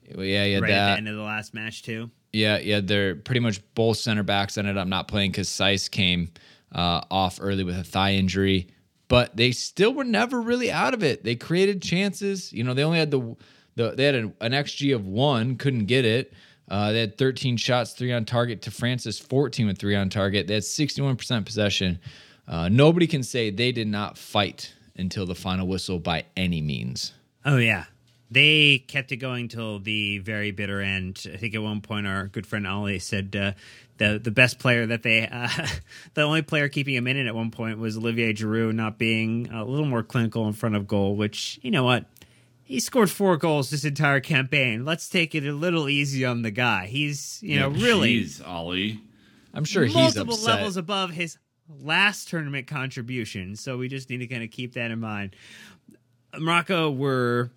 [0.09, 2.11] Yeah, yeah, right at the end of the last match too.
[2.33, 6.31] Yeah, yeah, they're pretty much both center backs ended up not playing because Saiss came
[6.73, 8.67] uh, off early with a thigh injury,
[9.07, 11.23] but they still were never really out of it.
[11.23, 12.51] They created chances.
[12.51, 13.35] You know, they only had the,
[13.75, 16.33] the they had an, an xG of one, couldn't get it.
[16.69, 20.47] Uh, they had 13 shots, three on target to Francis, 14 with three on target.
[20.47, 21.99] They had 61% possession.
[22.47, 27.13] Uh, nobody can say they did not fight until the final whistle by any means.
[27.45, 27.85] Oh yeah,
[28.29, 31.25] they kept it going till the very bitter end.
[31.33, 33.51] I think at one point our good friend Ollie said uh,
[33.97, 35.47] the the best player that they, uh,
[36.15, 39.49] the only player keeping him in it at one point was Olivier Giroud, not being
[39.51, 41.15] a little more clinical in front of goal.
[41.15, 42.05] Which you know what,
[42.63, 44.83] he scored four goals this entire campaign.
[44.85, 46.87] Let's take it a little easy on the guy.
[46.87, 49.01] He's you know Yeah, really jeez, Ollie.
[49.53, 50.55] I'm sure he's multiple upset.
[50.55, 51.37] levels above his
[51.81, 53.55] last tournament contribution.
[53.55, 55.35] So we just need to kind of keep that in mind.
[56.37, 57.51] Morocco were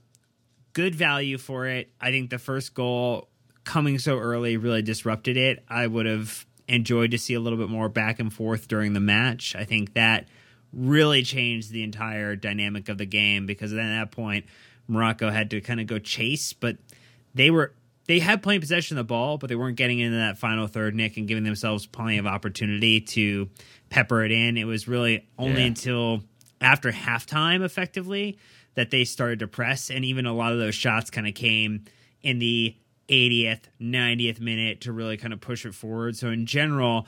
[0.72, 1.90] good value for it.
[2.00, 3.28] I think the first goal
[3.64, 5.64] coming so early really disrupted it.
[5.68, 9.00] I would have enjoyed to see a little bit more back and forth during the
[9.00, 9.56] match.
[9.56, 10.28] I think that
[10.72, 14.44] really changed the entire dynamic of the game because then at that point
[14.88, 16.76] Morocco had to kind of go chase, but
[17.34, 17.72] they were
[18.06, 20.66] they had plenty of possession of the ball, but they weren't getting into that final
[20.66, 23.48] third, Nick, and giving themselves plenty of opportunity to
[23.90, 24.56] pepper it in.
[24.56, 25.66] It was really only Yeah.
[25.68, 26.22] until
[26.60, 28.38] after halftime, effectively,
[28.74, 31.84] that they started to press, and even a lot of those shots kind of came
[32.22, 32.74] in the
[33.08, 36.16] 80th, 90th minute to really kind of push it forward.
[36.16, 37.06] So in general,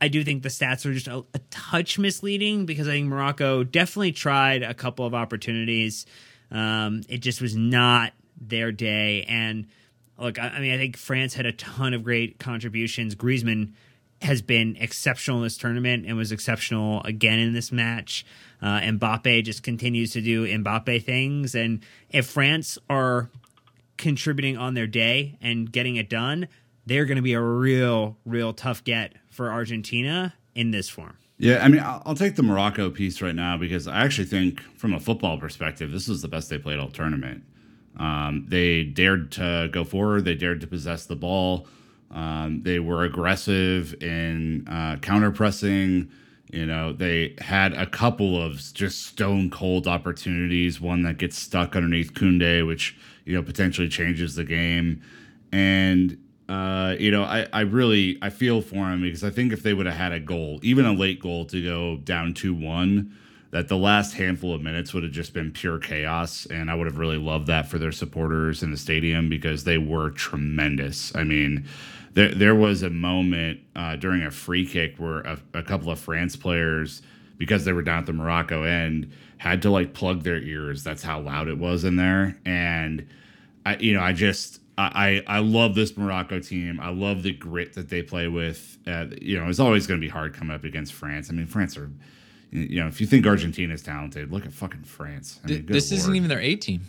[0.00, 3.62] I- do think the stats are just a, a touch misleading because I think Morocco
[3.62, 6.04] definitely tried a couple of opportunities.
[6.50, 9.24] Um, it just was not their day.
[9.28, 9.66] And
[10.18, 13.14] look, I, I mean, I think France had a ton of great contributions.
[13.14, 13.72] Griezmann
[14.22, 18.24] has been exceptional in this tournament and was exceptional again in this match.
[18.62, 21.54] Uh, Mbappe just continues to do Mbappe things.
[21.54, 23.30] And if France are
[23.98, 26.48] contributing on their day and getting it done,
[26.86, 31.18] they're going to be a real, real tough get for Argentina in this form.
[31.38, 34.94] Yeah, I mean, I'll, take the Morocco piece right now because I actually think, from
[34.94, 37.44] a football perspective, this was the best they played all tournament.
[37.98, 40.24] Um, they dared to go forward.
[40.24, 41.66] They dared to possess the ball.
[42.10, 46.10] Um, they were aggressive in uh, counter pressing.
[46.52, 50.80] You know, they had a couple of just stone cold opportunities.
[50.80, 55.02] One that gets stuck underneath Kunde, which you know potentially changes the game.
[55.50, 59.62] And uh, you know, I, I really I feel for him because I think if
[59.62, 63.16] they would have had a goal, even a late goal to go down two one,
[63.50, 66.86] that the last handful of minutes would have just been pure chaos, and I would
[66.86, 71.14] have really loved that for their supporters in the stadium because they were tremendous.
[71.14, 71.66] I mean,
[72.14, 75.98] there there was a moment uh, during a free kick where a, a couple of
[75.98, 77.02] France players,
[77.38, 80.82] because they were down at the Morocco end, had to like plug their ears.
[80.82, 83.06] That's how loud it was in there, and
[83.64, 84.60] I you know I just.
[84.78, 86.80] I, I love this Morocco team.
[86.80, 88.76] I love the grit that they play with.
[88.86, 91.30] Uh, you know, it's always going to be hard coming up against France.
[91.30, 91.90] I mean, France are,
[92.50, 95.40] you know, if you think Argentina is talented, look at fucking France.
[95.44, 96.16] I mean, this isn't Lord.
[96.16, 96.82] even their A team.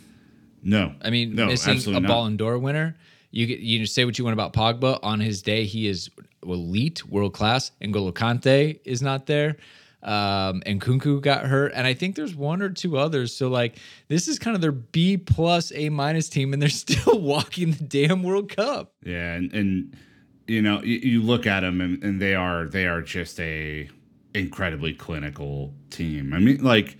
[0.62, 0.94] no.
[1.02, 2.08] I mean, no, missing a not.
[2.08, 2.96] Ballon d'Or winner.
[3.30, 5.64] You get- you say what you want about Pogba on his day.
[5.64, 6.08] He is
[6.42, 7.72] elite, world class.
[7.82, 9.56] N'Golo Kante is not there,
[10.02, 13.34] um, and Nkunku got hurt, and I think there's one or two others.
[13.36, 17.20] So like, this is kind of their B plus A minus team, and they're still
[17.20, 18.92] walking the damn World Cup.
[19.04, 19.96] Yeah, and, and
[20.46, 23.90] you know, you, you look at them and, and they are they are just a
[24.34, 26.32] incredibly clinical team.
[26.32, 26.98] I mean, like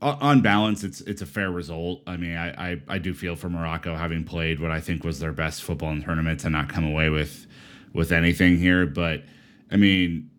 [0.00, 2.02] on balance, it's it's a fair result.
[2.06, 5.18] I mean, I, I I do feel for Morocco having played what I think was
[5.18, 7.46] their best football in tournament to not come away with
[7.92, 8.86] with anything here.
[8.86, 9.24] But
[9.70, 10.30] I mean,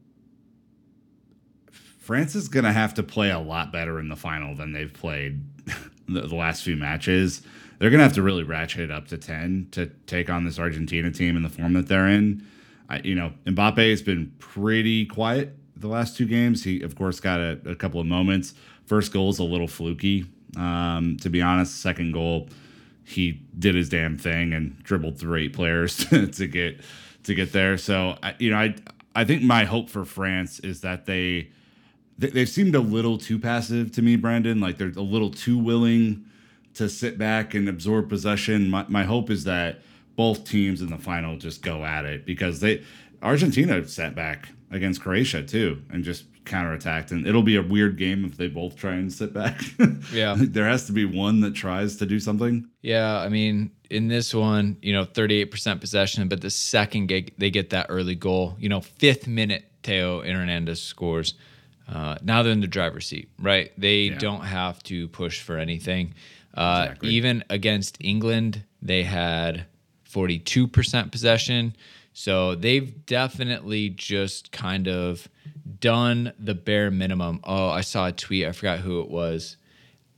[1.72, 4.94] France is going to have to play a lot better in the final than they've
[4.94, 5.44] played
[6.08, 7.42] the, the last few matches.
[7.80, 10.60] They're going to have to really ratchet it up to 10 to take on this
[10.60, 12.46] Argentina team in the form that they're in.
[12.90, 16.64] I, you know, Mbappe has been pretty quiet the last two games.
[16.64, 18.54] He, of course, got a, a couple of moments.
[18.86, 20.26] First goal is a little fluky,
[20.58, 21.82] um, to be honest.
[21.82, 22.50] Second goal,
[23.04, 26.82] he did his damn thing and dribbled through eight players to get
[27.24, 27.78] to get there.
[27.78, 28.76] So, I, you know, I
[29.16, 31.50] I think my hope for France is that they
[32.18, 34.60] they, they've seemed a little too passive to me, Brandon.
[34.60, 36.26] Like they're a little too willing
[36.76, 38.70] to sit back and absorb possession.
[38.70, 39.82] My, my hope is that
[40.16, 42.84] both teams in the final just go at it because they
[43.22, 48.26] Argentina sat back against Croatia too and just counterattacked and it'll be a weird game
[48.26, 49.62] if they both try and sit back.
[50.14, 50.36] Yeah.
[50.38, 52.68] there has to be one that tries to do something.
[52.82, 57.50] Yeah, I mean, in this one, you know, 38% possession, but the second get, they
[57.52, 61.36] get that early goal, you know, fifth minute, Theo Hernandez scores.
[61.88, 63.72] Uh, now they're in the driver's seat, right?
[63.78, 64.18] They Yeah.
[64.18, 66.14] don't have to push for anything.
[66.54, 67.10] Uh, Exactly.
[67.12, 69.66] Even against England, they had
[70.12, 71.76] 42% possession.
[72.20, 75.30] So they've definitely just kind of
[75.80, 77.40] done the bare minimum.
[77.46, 78.46] Oh, I saw a tweet.
[78.46, 79.56] I forgot who it was.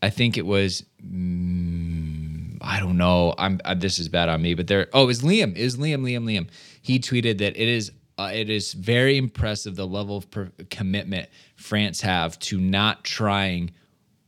[0.01, 3.35] I think it was mm, I don't know.
[3.37, 4.87] I'm uh, this is bad on me, but there.
[4.93, 5.55] Oh, was Liam.
[5.55, 6.01] Is Liam.
[6.01, 6.23] Liam.
[6.23, 6.47] Liam.
[6.81, 11.29] He tweeted that it is uh, it is very impressive the level of per- commitment
[11.55, 13.69] France have to not trying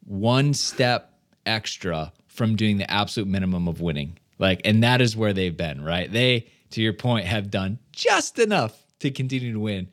[0.06, 1.12] one step
[1.48, 4.20] extra from doing the absolute minimum of winning.
[4.38, 5.84] Like, and that is where they've been.
[5.84, 6.12] Right?
[6.12, 9.90] They, to your point, have done just enough to continue to win,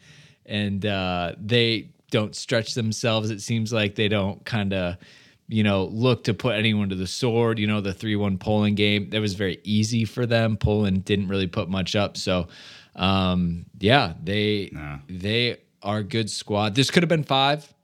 [0.46, 3.30] and uh, they don't stretch themselves.
[3.30, 4.96] It seems like they don't kind of
[5.52, 7.58] you know, look to put anyone to the sword.
[7.58, 10.56] You know, the 3 1 Poland game, that was very easy for them.
[10.56, 12.16] Poland didn't really put much up.
[12.16, 12.46] So,
[12.94, 14.98] um, yeah, they Nah.
[15.08, 16.76] they are a good squad.
[16.76, 17.74] This could have been five.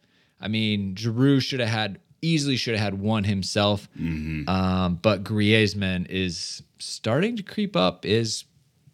[0.40, 3.88] I mean, Giroud should have had easily should have had one himself.
[3.98, 8.06] Um, but Griezmann is starting to creep up.
[8.06, 8.44] Is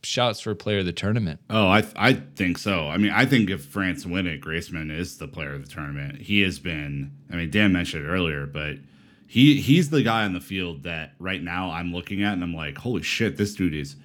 [0.03, 1.41] shouts for player of the tournament.
[1.51, 2.89] Oh, I I think so.
[2.89, 6.21] I mean, I think if France win it, Griezmann is the player of the tournament.
[6.21, 7.13] He has been.
[7.31, 8.77] I mean, Dan mentioned it earlier, but
[9.27, 12.55] he he's the guy on the field that right now I'm looking at and I'm
[12.55, 13.97] like, holy shit, this dude is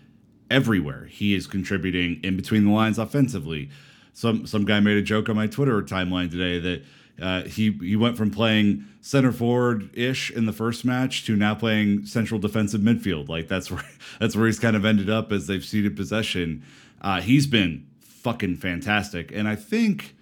[0.50, 1.06] everywhere.
[1.06, 3.70] He is contributing in between the lines offensively.
[4.14, 6.84] Some some guy made a joke on my Twitter timeline today that
[7.22, 11.56] uh, he he went from playing center forward ish in the first match to now
[11.56, 13.30] playing central defensive midfield.
[13.30, 13.84] Like that's where
[14.20, 16.64] that's where he's kind of ended up as they've ceded possession.
[17.02, 20.16] Uh, he's been fucking fantastic, and I think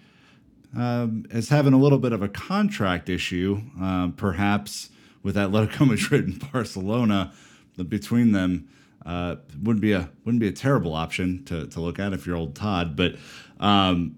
[0.76, 4.90] um, is having a little bit of a contract issue, um, perhaps
[5.22, 7.32] with Atletico Madrid and Barcelona.
[7.88, 8.68] Between them
[9.04, 12.36] uh, wouldn't be a wouldn't be a terrible option to, to look at if you're
[12.36, 12.96] old Todd.
[12.96, 13.16] But
[13.60, 14.16] um,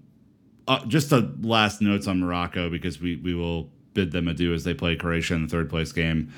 [0.69, 4.63] uh, just the last notes on Morocco because we we will bid them adieu as
[4.63, 6.31] they play Croatia in the third place game.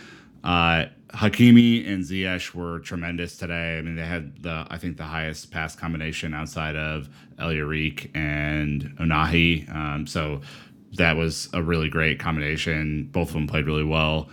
[0.44, 3.78] Uh, Hakimi and Ziyech were tremendous today.
[3.78, 8.10] I mean, they had the I think the highest pass combination outside of El Yamiq
[8.16, 9.70] and Ounahi.
[9.76, 10.42] Um, so
[10.94, 13.10] that was a really great combination.
[13.12, 14.30] Both of them played really well.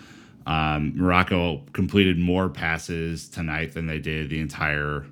[0.46, 5.06] Um, Morocco completed more passes tonight than they did the entire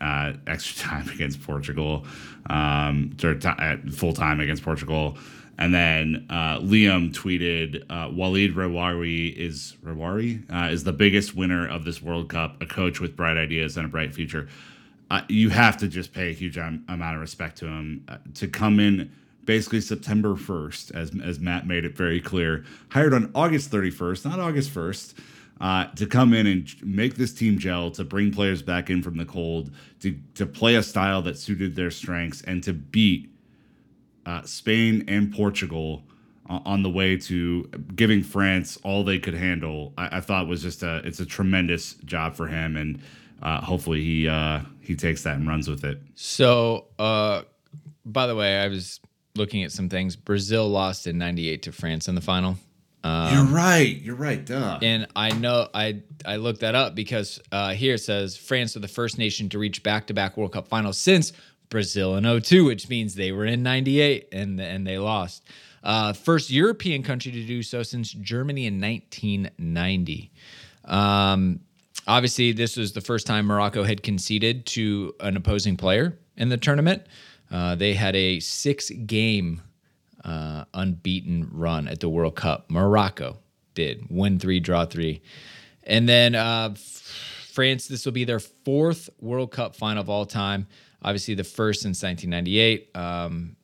[0.00, 2.04] uh, extra time against Portugal,
[2.50, 5.16] um, or ti- at full time against Portugal.
[5.56, 11.68] And then uh, Liam tweeted, uh, "Walid Regragui is Regragui uh, is the biggest winner
[11.68, 12.60] of this World Cup.
[12.60, 14.48] A coach with bright ideas and a bright future.
[15.10, 18.18] Uh, you have to just pay a huge am- amount of respect to him uh,
[18.34, 19.12] to come in."
[19.44, 24.40] Basically, September 1st, as, as Matt made it very clear, hired on August 31st, not
[24.40, 25.12] August 1st,
[25.60, 29.16] uh, to come in and make this team gel, to bring players back in from
[29.16, 33.30] the cold, to to play a style that suited their strengths, and to beat
[34.26, 36.02] uh, Spain and Portugal
[36.46, 37.64] on the way to
[37.94, 39.94] giving France all they could handle.
[39.96, 43.00] I, I thought was just a it's a tremendous job for him, and
[43.42, 46.00] uh, hopefully he uh, he takes that and runs with it.
[46.14, 47.42] So, uh,
[48.04, 49.00] by the way, I was
[49.36, 50.16] looking at some things.
[50.16, 52.56] Brazil lost in 98 to France in the final.
[53.04, 54.00] You're right.
[54.00, 54.44] You're right.
[54.44, 54.78] Duh.
[54.80, 58.80] And I know I I looked that up because uh, here it says France are
[58.80, 61.32] the first nation to reach back-to-back World Cup finals since
[61.68, 65.44] Brazil in 02, which means they were in 98 and and they lost.
[65.82, 70.32] Uh, first European country to do so since Germany in 1990.
[70.86, 71.60] Um,
[72.06, 76.56] obviously, this was the first time Morocco had conceded to an opposing player in the
[76.56, 77.02] tournament.
[77.50, 79.60] Uh, they had a six-game
[80.24, 82.70] uh, unbeaten run at the World Cup.
[82.70, 83.38] Morocco
[83.74, 85.22] did win three, draw three,
[85.82, 86.74] and then uh,
[87.52, 87.88] France.
[87.88, 90.66] This will be their fourth World Cup final of all time.
[91.02, 92.96] Obviously, the first since 1998.
[92.96, 93.56] Um,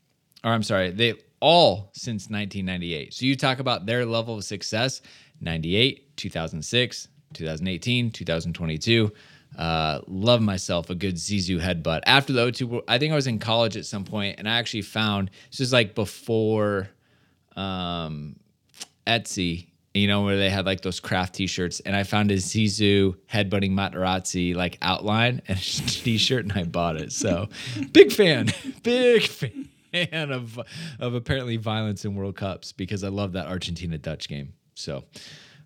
[0.45, 3.15] or I'm sorry, they all since 1998.
[3.15, 5.01] So you talk about their level of success:
[5.41, 9.13] 98, 2006, 2018, 2022.
[9.57, 12.01] Uh, love myself a good Zizou headbutt.
[12.07, 14.83] After the O2, I think I was in college at some point, and I actually
[14.83, 16.89] found this is like before
[17.57, 18.37] um,
[19.07, 23.17] Etsy, you know, where they had like those craft T-shirts, and I found a Zizou
[23.31, 27.13] headbutting Materazzi like outline and a T-shirt, and I bought it.
[27.13, 27.49] So,
[27.93, 28.51] big fan,
[28.83, 30.59] big fan of
[31.01, 34.53] of apparently violence in World Cups because I love that Argentina Dutch game.
[34.75, 35.05] So,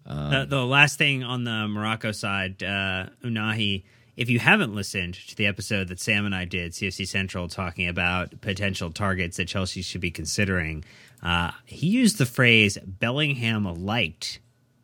[0.06, 3.84] the, the last thing on the Morocco side, uh, Ounahi,
[4.16, 7.88] if you haven't listened to the episode that Sam and I did, CFC Central, talking
[7.88, 10.84] about potential targets that Chelsea should be considering,
[11.22, 14.38] uh, he used the phrase Bellingham light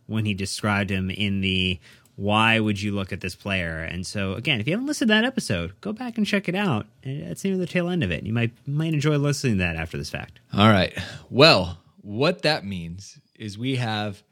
[0.06, 1.78] when he described him in the
[2.16, 3.78] why would you look at this player?
[3.78, 6.54] And so, again, if you haven't listened to that episode, go back and check it
[6.54, 6.86] out.
[7.02, 8.24] It's near the tail end of it.
[8.24, 10.40] You might might enjoy listening to that after this fact.
[10.52, 10.92] All right.
[11.30, 14.22] Well, what that means is we have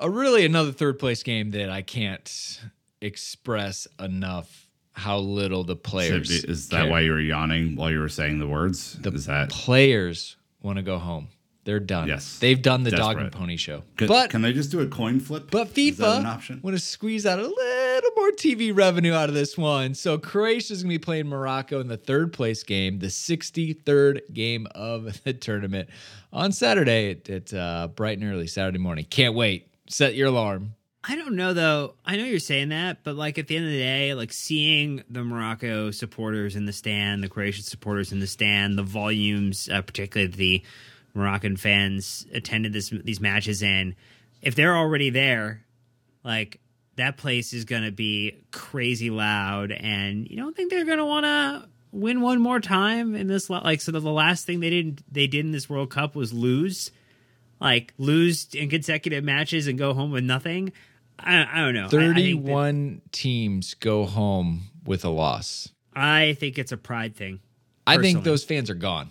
[0.00, 2.60] a really another third place game that I can't
[3.00, 6.90] express enough how little the players Is, is that care.
[6.90, 8.94] why you were yawning while you were saying the words?
[9.00, 11.28] the is that players want to go home?
[11.64, 12.08] They're done.
[12.08, 12.38] Yes.
[12.38, 13.82] they've done the dog and pony show.
[13.96, 15.50] can, but can they just do a coin flip?
[15.50, 16.60] But FIFA option?
[16.62, 19.94] want to squeeze out a little more TV revenue out of this one.
[19.94, 24.66] So Croatia's going to be playing Morocco in the third place game, the 63rd game
[24.74, 25.90] of the tournament
[26.32, 29.04] on Saturday at, at uh, bright and early Saturday morning.
[29.04, 29.69] Can't wait.
[29.90, 30.76] Set your alarm.
[31.02, 31.94] I don't know though.
[32.06, 35.02] I know you're saying that, but like at the end of the day, like seeing
[35.10, 39.82] the Morocco supporters in the stand, the Croatian supporters in the stand, the volumes, uh,
[39.82, 40.62] particularly the
[41.14, 43.96] Moroccan fans attended this these matches in,
[44.42, 45.64] if they're already there,
[46.22, 46.60] like
[46.94, 51.04] that place is going to be crazy loud, and you don't think they're going to
[51.04, 53.50] want to win one more time in this?
[53.50, 56.92] Like, so the last thing they didn't they did in this World Cup was lose
[57.60, 60.72] like lose in consecutive matches and go home with nothing.
[61.18, 61.82] I, I don't know.
[61.82, 65.68] I- I, that- 31 teams go home with a loss.
[65.94, 67.40] I think it's a pride thing.
[67.86, 69.10] I think those fans are gone.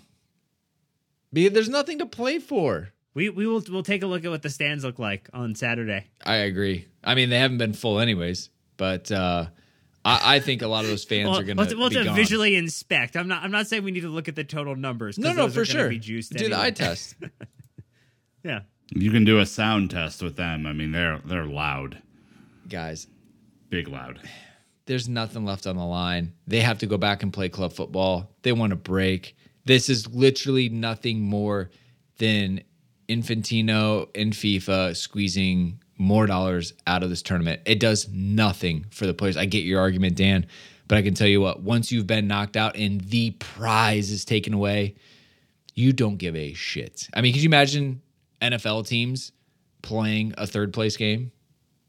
[1.34, 2.89] Because there's nothing to play for.
[3.14, 6.08] We we will we'll take a look at what the stands look like on Saturday.
[6.26, 6.88] I agree.
[7.04, 9.47] I mean, they haven't been full anyways, but uh,
[10.06, 12.04] I, I think a lot of those fans Well, are going we'll, to we'll to
[12.06, 12.16] gone.
[12.16, 13.18] visually inspect.
[13.18, 15.18] I'm not I'm not saying we need to look at the total numbers.
[15.18, 15.89] No, no, for sure.
[15.89, 17.16] Be juiced Do the eye test.
[18.44, 18.62] Yeah.
[18.92, 20.66] You can do a sound test with them.
[20.66, 22.02] I mean, they're they're loud,
[22.68, 23.08] Guys,
[23.70, 24.20] big loud.
[24.86, 26.34] there's nothing left on the line.
[26.48, 28.32] They have to go back and play club football.
[28.42, 29.36] They want a break.
[29.66, 31.70] This is literally nothing more
[32.18, 32.62] than
[33.08, 37.62] Infantino and FIFA squeezing more dollars out of this tournament.
[37.66, 39.36] It does nothing for the players.
[39.38, 40.48] I get your argument, Dan,
[40.88, 44.26] but I can tell you what, once you've been knocked out and the prize is
[44.26, 44.96] taken away,
[45.76, 47.08] you don't give a shit.
[47.14, 48.02] I mean, could you imagine
[48.42, 49.32] NFL teams
[49.82, 51.32] playing a third place game?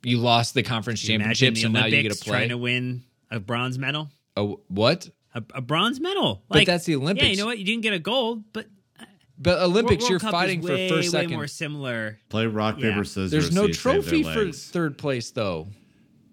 [0.02, 2.32] You lost the conference Can you championship, the so now you get to play.
[2.32, 4.08] trying to win a bronze medal.
[4.36, 5.08] A what?
[5.34, 6.42] A, a bronze medal.
[6.48, 7.22] But that's the Olympics.
[7.22, 7.30] Yeah, Olympics.
[7.38, 7.58] you know what?
[7.58, 8.66] You didn't get a gold, but
[8.98, 9.04] uh,
[9.38, 11.32] But Olympics, World you're Cup fighting is for way, first, way second.
[11.36, 12.18] more similar.
[12.30, 12.90] Play rock Yeah.
[12.90, 13.30] paper scissors.
[13.30, 15.68] There's no you save their trophy for third place though.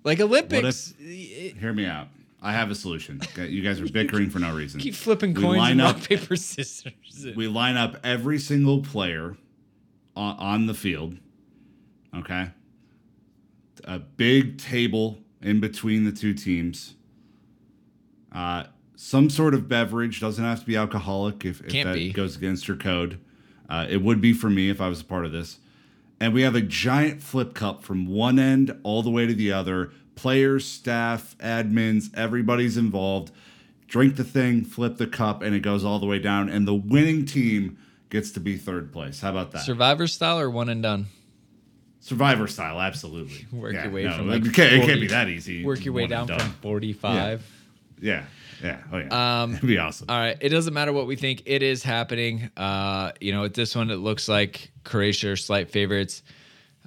[0.04, 2.08] Like Olympics, Hear me out.
[2.42, 3.20] I have a solution.
[3.38, 4.80] You guys are bickering for no reason.
[4.82, 6.94] keep flipping We coins line and up- rock paper scissors.
[7.36, 9.36] we line up every single player
[10.18, 11.18] on, on the field.
[12.16, 12.50] Okay.
[13.84, 16.96] A big table in between the two teams.
[18.32, 18.66] Uh,
[18.96, 22.12] some sort of beverage doesn't have to be alcoholic if, if that be.
[22.12, 23.20] goes against your code.
[23.70, 25.60] Uh, it would be for me if I was a part of this.
[26.20, 29.52] And we have a giant flip cup from one end all the way to the
[29.52, 29.92] other.
[30.16, 33.32] Players, staff, admins, everybody's involved.
[33.88, 36.50] Drink the thing, flip the cup, and it goes all the way down.
[36.50, 37.78] And the winning team
[38.10, 39.22] gets to be third place.
[39.22, 39.60] How about that?
[39.60, 41.08] Survivor style or one and done?
[42.00, 43.46] Survivor style, absolutely.
[43.58, 45.66] Work Yeah, your way no, from it, like can't, it can't be that easy.
[45.66, 47.46] Work your way down from 45.
[48.00, 48.24] Yeah,
[48.64, 49.42] yeah, oh yeah.
[49.42, 50.06] Um, It'd be awesome.
[50.10, 50.38] All right.
[50.40, 51.44] It doesn't matter what we think.
[51.46, 52.50] It is happening.
[52.56, 56.24] Uh, you know, at this one, it looks like Croatia are slight favorites.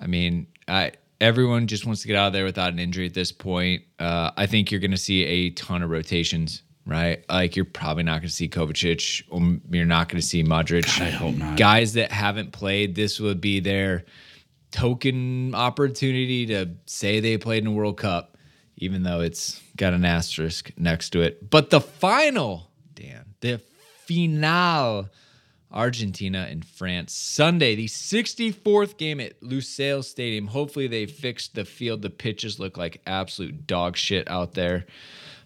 [0.00, 3.14] I mean, I everyone just wants to get out of there without an injury at
[3.14, 3.82] this point.
[3.98, 7.24] Uh, I think you're going to see a ton of rotations, right?
[7.28, 9.22] Like you're probably not going to see Kovacic.
[9.30, 9.40] Or
[9.74, 10.98] you're not going to see Modric.
[10.98, 11.56] God, I hope not.
[11.56, 14.04] Guys that haven't played, this would be their
[14.72, 18.36] token opportunity to say they played in a World Cup,
[18.76, 21.48] even though it's got an asterisk next to it.
[21.48, 23.60] But the final, Dan, the
[24.06, 25.08] final.
[25.72, 30.48] Argentina and France, Sunday, the 64th game at Lusail Stadium.
[30.48, 32.02] Hopefully, they fixed the field.
[32.02, 34.86] The pitches look like absolute dog shit out there.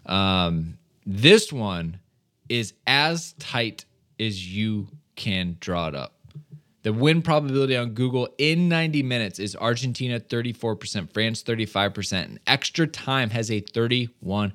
[0.07, 2.01] Um, this one
[2.49, 3.85] is as tight
[4.19, 6.15] as you can draw it up.
[6.83, 12.87] The win probability on Google in 90 minutes is Argentina 34%, France 35%, and extra
[12.87, 14.53] time has a 31%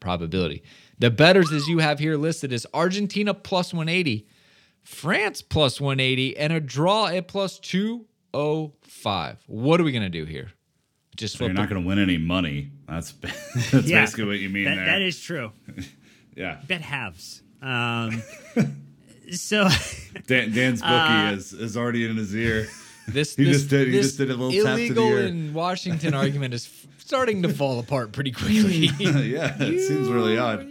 [0.00, 0.64] probability.
[0.98, 4.26] The betters, as you have here listed, is Argentina plus 180,
[4.82, 9.44] France plus 180, and a draw at plus 205.
[9.46, 10.50] What are we going to do here?
[11.16, 12.70] Just so you're not going to win any money.
[12.88, 13.12] That's
[13.70, 14.00] that's Yeah.
[14.02, 14.84] basically what you mean That, there.
[14.86, 15.52] that is true.
[16.36, 16.60] yeah.
[16.66, 17.42] Bet halves.
[17.62, 18.22] Um,
[19.32, 19.68] so
[20.26, 22.68] Dan, Dan's bookie Uh, is is already in his ear.
[23.08, 25.26] this He this, just did- he just did a little tap to the illegal ear.
[25.26, 28.88] in Washington argument is f- starting to fall apart pretty quickly.
[28.98, 30.68] yeah, it seems really odd.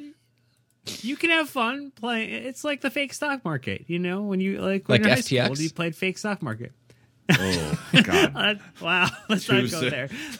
[1.01, 2.29] You can have fun playing.
[2.31, 5.15] It's like the fake stock market, you know, when you like when Like you're in
[5.15, 5.55] high FTX?
[5.55, 6.73] school, you played fake stock market.
[7.32, 8.32] Oh God.
[8.36, 9.89] Uh, wow, let's Too not go soon.
[9.89, 10.09] there.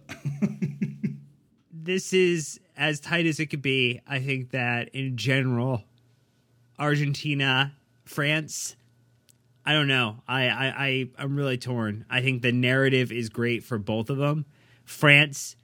[1.71, 4.01] this is as tight as it could be.
[4.07, 5.83] I think that in general,
[6.79, 7.73] Argentina,
[8.05, 8.75] France.
[9.65, 10.17] I don't know.
[10.27, 12.05] I, I, I I'm really torn.
[12.09, 14.45] I think the narrative is great for both of them.
[14.85, 15.55] France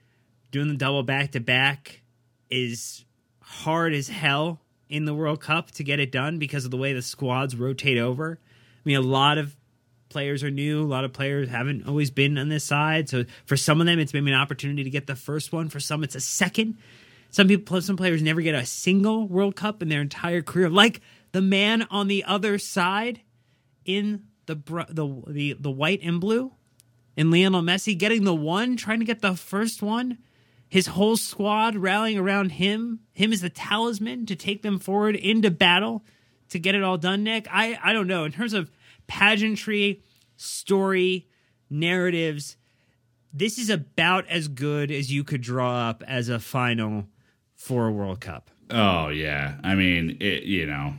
[0.50, 2.02] doing the double back to back
[2.50, 3.04] is
[3.42, 4.60] hard as hell
[4.90, 7.98] in the World Cup to get it done because of the way the squads rotate
[7.98, 8.38] over.
[8.42, 9.56] I mean, a lot of
[10.08, 10.82] players are new.
[10.82, 13.08] A lot of players haven't always been on this side.
[13.08, 15.68] So for some of them, it's maybe an opportunity to get the first one.
[15.68, 16.76] For some, it's a second.
[17.30, 20.68] Some people, some players never get a single World Cup in their entire career.
[20.68, 21.00] Like
[21.32, 23.20] the man on the other side
[23.84, 24.56] in the
[24.90, 26.52] the the the white and blue,
[27.16, 30.18] and Lionel Messi getting the one, trying to get the first one.
[30.70, 35.50] His whole squad rallying around him, him as the talisman to take them forward into
[35.50, 36.04] battle
[36.50, 37.24] to get it all done.
[37.24, 38.70] Nick, I I don't know in terms of
[39.08, 40.04] pageantry,
[40.36, 41.28] story,
[41.68, 42.56] narratives.
[43.32, 47.06] This is about as good as you could draw up as a final
[47.56, 48.50] for a World Cup.
[48.70, 50.94] Oh yeah, I mean, it, you know,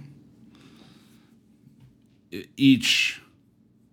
[2.58, 3.22] each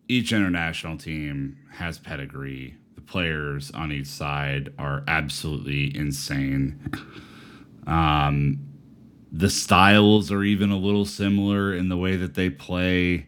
[0.09, 2.75] each international team has pedigree.
[3.09, 6.93] Players on each side are absolutely insane.
[7.87, 8.61] Um,
[9.33, 13.27] the styles are even a little similar in the way that they play.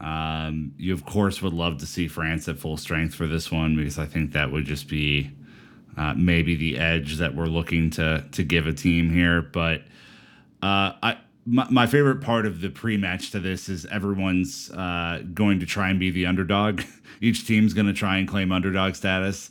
[0.00, 3.76] Um, you of course would love to see France at full strength for this one
[3.76, 5.30] because I think that would just be
[5.96, 9.40] uh, maybe the edge that we're looking to to give a team here.
[9.40, 9.80] But
[10.62, 15.60] uh, I my, my favorite part of the pre-match to this is everyone's uh, going
[15.60, 16.82] to try and be the underdog.
[17.20, 19.50] Each team's going to try and claim underdog status.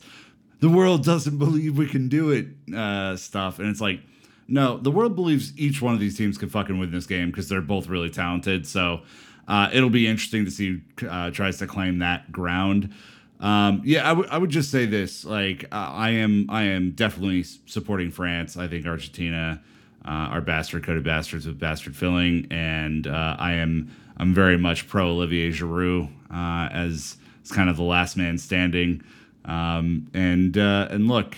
[0.60, 4.00] The world doesn't believe we can do it, uh, stuff, and it's like.
[4.48, 7.48] No, the world believes each one of these teams can fucking win this game because
[7.48, 8.64] they're both really talented.
[8.64, 9.02] So
[9.48, 12.94] uh, it'll be interesting to see who uh, tries to claim that ground.
[13.40, 18.10] Um, yeah, I would just say this: like uh, I am I am definitely supporting
[18.10, 18.56] France.
[18.56, 19.60] I think Argentina
[20.04, 24.88] uh, are bastard coated bastards with bastard filling, and uh, I am I'm very much
[24.88, 27.16] pro Olivier Giroud uh, as
[27.46, 29.02] as kind of the last man standing.
[29.44, 31.36] Um, and uh, and look,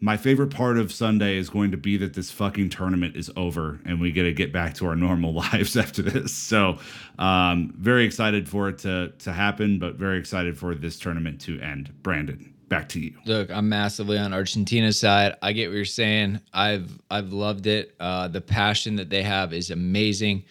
[0.00, 3.80] my favorite part of Sunday is going to be that this fucking tournament is over
[3.84, 6.32] and we get to get back to our normal lives after this.
[6.34, 6.78] So,
[7.18, 11.58] um, very excited for it to to happen, but very excited for this tournament to
[11.60, 11.92] end.
[12.02, 13.14] Brandon, back to you.
[13.24, 15.36] Look, I'm massively on Argentina's side.
[15.40, 16.40] I get what you're saying.
[16.52, 17.94] I've I've loved it.
[17.98, 20.44] Uh, the passion that they have is amazing.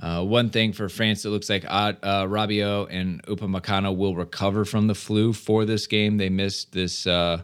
[0.00, 4.64] Uh, one thing for France, it looks like uh, uh, Rabiot and Upamecano will recover
[4.64, 6.18] from the flu for this game.
[6.18, 7.42] They missed this uh,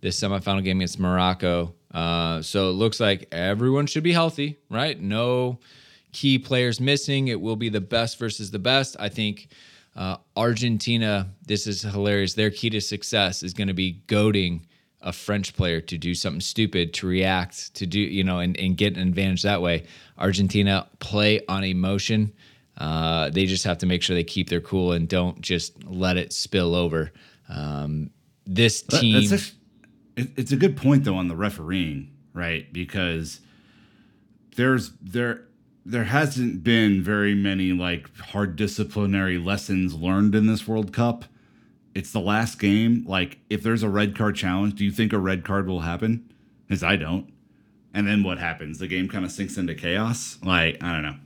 [0.00, 5.00] this semifinal game against Morocco, uh, so it looks like everyone should be healthy, right?
[5.00, 5.60] No
[6.12, 7.28] key players missing.
[7.28, 8.96] It will be the best versus the best.
[9.00, 9.48] I think
[9.96, 12.34] uh, Argentina, this is hilarious.
[12.34, 14.66] Their key to success is going to be goading
[15.04, 18.76] a French player to do something stupid, to react, to do, you know, and, and
[18.76, 19.84] get an advantage that way.
[20.18, 22.32] Argentina play on emotion.
[22.78, 26.16] Uh, they just have to make sure they keep their cool and don't just let
[26.16, 27.12] it spill over.
[27.48, 28.10] Um,
[28.46, 29.28] this team.
[29.28, 29.58] that's actually-
[30.36, 32.72] it's a good point though on the refereeing, right?
[32.72, 33.40] Because
[34.56, 35.46] there's there
[35.84, 41.24] there hasn't been very many like hard disciplinary lessons learned in this World Cup.
[41.94, 43.04] It's the last game.
[43.06, 46.32] Like if there's a red card challenge, do you think a red card will happen?
[46.66, 47.32] Because I don't.
[47.92, 48.78] And then what happens?
[48.78, 50.38] The game kind of sinks into chaos.
[50.42, 51.16] Like I don't know.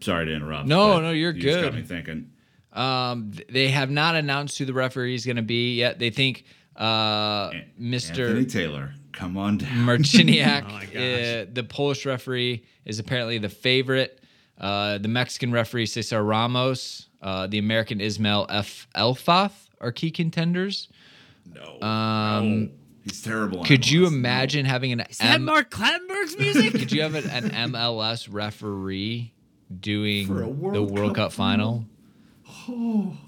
[0.00, 0.66] Sorry to interrupt.
[0.66, 1.64] No, no, you're you just good.
[1.64, 2.30] Got me thinking.
[2.72, 5.98] Um, they have not announced who the referee is going to be yet.
[5.98, 6.44] They think
[6.76, 7.50] uh,
[7.80, 8.28] Mr.
[8.28, 9.70] Anthony Taylor, come on down.
[9.86, 10.64] Marciniak,
[10.94, 14.20] Oh uh, the Polish referee, is apparently the favorite.
[14.58, 18.88] Uh, the Mexican referee Cesar Ramos, uh, the American Ismail F.
[18.94, 20.88] Elfath are key contenders.
[21.54, 22.68] No, Um, no.
[23.04, 23.60] he's terrible.
[23.60, 24.08] on Could you MLS.
[24.08, 26.72] imagine having an Is that M- Mark Clattenburg's music?
[26.78, 29.32] Could you have an, an MLS referee
[29.80, 31.84] doing For a the World World Cup Cup final?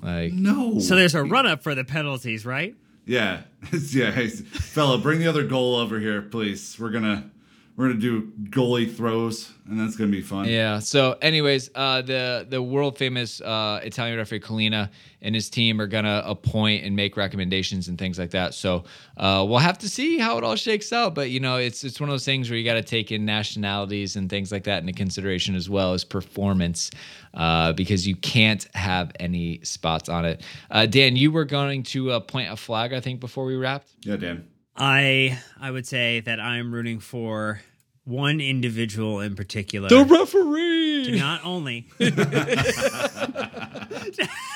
[0.03, 0.79] like No.
[0.81, 2.75] so there's a run up for the penalties, right?
[3.07, 3.43] Yeah,
[3.93, 4.11] yeah.
[4.11, 6.77] Hey, fella, bring the other goal over here, please.
[6.79, 7.31] We're gonna
[7.79, 10.49] we're gonna do goalie throws, and that's gonna be fun.
[10.49, 10.81] Yeah.
[10.81, 14.91] So, anyways, uh, the the world famous uh, Italian referee Collina
[15.23, 18.55] and his team are gonna appoint and make recommendations and things like that.
[18.55, 18.83] So,
[19.17, 21.15] uh, we'll have to see how it all shakes out.
[21.15, 23.25] But you know, it's it's one of those things where you got to take in
[23.25, 26.91] nationalities and things like that into consideration as well as performance,
[27.35, 30.43] uh, because you can't have any spots on it.
[30.69, 33.89] Uh, Dan, you were going to uh, point a flag, I think, before we wrapped.
[34.03, 34.49] Yeah, Dan.
[34.79, 37.61] I I would say that I'm rooting for
[38.09, 39.89] one individual in particular.
[39.89, 41.05] The referee.
[41.05, 42.05] to not only to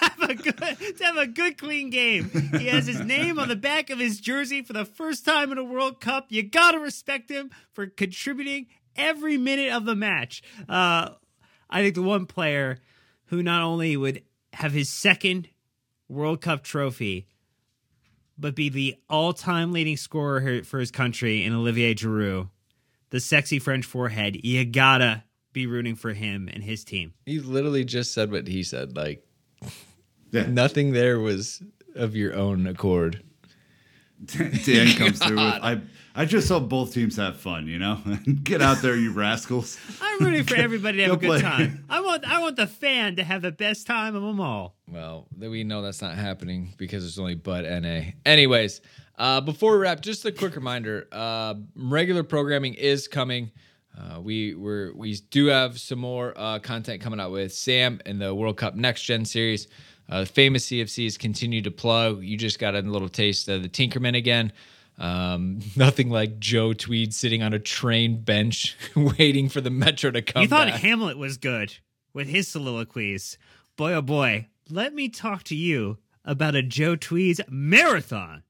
[0.00, 2.30] have a good to have a good clean game.
[2.58, 5.58] He has his name on the back of his jersey for the first time in
[5.58, 6.26] a World Cup.
[6.30, 10.42] You gotta respect him for contributing every minute of the match.
[10.68, 11.10] Uh,
[11.68, 12.78] I think the one player
[13.26, 14.22] who not only would
[14.54, 15.48] have his second
[16.08, 17.26] World Cup trophy,
[18.38, 22.48] but be the all-time leading scorer for his country in Olivier Giroud,
[23.12, 24.44] the sexy French forehead.
[24.44, 27.12] You gotta be rooting for him and his team.
[27.26, 28.96] He literally just said what he said.
[28.96, 29.24] Like
[30.32, 30.46] Yeah.
[30.46, 31.62] nothing there was
[31.94, 33.22] of your own accord.
[34.26, 35.36] Dan comes through.
[35.36, 35.80] With, I
[36.14, 37.66] I just hope both teams have fun.
[37.66, 38.00] You know,
[38.44, 39.78] get out there, you rascals.
[40.00, 41.50] I'm rooting for everybody to have Go a good play.
[41.50, 41.84] time.
[41.90, 44.76] I want I want the fan to have the best time of them all.
[44.88, 48.12] Well, th- we know that's not happening because it's only Bud NA.
[48.24, 48.80] Anyways,
[49.18, 53.50] uh, before we wrap, just a quick reminder: uh, regular programming is coming.
[53.96, 58.20] Uh, we we're, we do have some more uh, content coming out with Sam and
[58.20, 59.68] the World Cup Next Gen series.
[60.08, 62.22] Uh, famous CFCs continue to plug.
[62.22, 64.52] You just got a little taste of the Tinkerman again.
[64.98, 70.22] Um, nothing like Joe Tweed sitting on a train bench waiting for the metro to
[70.22, 70.42] come.
[70.42, 70.80] you thought back.
[70.80, 71.76] Hamlet was good
[72.12, 73.38] with his soliloquies.
[73.76, 78.42] Boy, oh boy, let me talk to you about a Joe Tweed's marathon.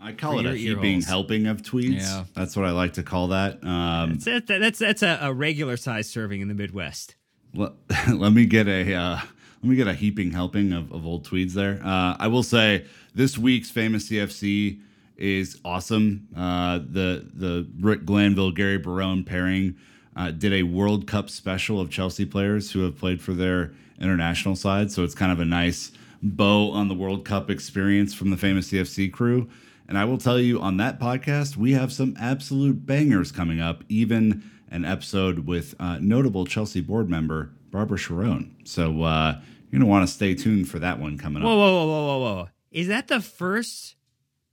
[0.00, 1.06] I call it a heaping holes.
[1.06, 2.00] helping of tweets.
[2.00, 2.24] Yeah.
[2.34, 3.62] That's what I like to call that.
[3.64, 7.16] Um, That's that's that's a, a regular size serving in the Midwest.
[7.54, 7.72] let,
[8.12, 9.20] let me get a uh,
[9.62, 11.80] let me get a heaping helping of, of old tweeds there.
[11.84, 14.80] Uh, I will say this week's famous CFC
[15.16, 16.28] is awesome.
[16.34, 19.76] Uh, the the Rick Glanvill Gary Barone pairing
[20.16, 24.56] uh, did a World Cup special of Chelsea players who have played for their international
[24.56, 24.90] side.
[24.90, 25.92] So it's kind of a nice
[26.22, 29.48] bow on the World Cup experience from the famous CFC crew.
[29.90, 33.82] And I will tell you on that podcast, we have some absolute bangers coming up,
[33.88, 38.52] even an episode with uh, notable Chelsea board member Barbara Charone.
[38.62, 39.32] So uh,
[39.64, 41.58] you're going to want to stay tuned for that one coming Whoa, up.
[41.58, 42.48] whoa, whoa, whoa, whoa, whoa!
[42.70, 43.96] Is that the first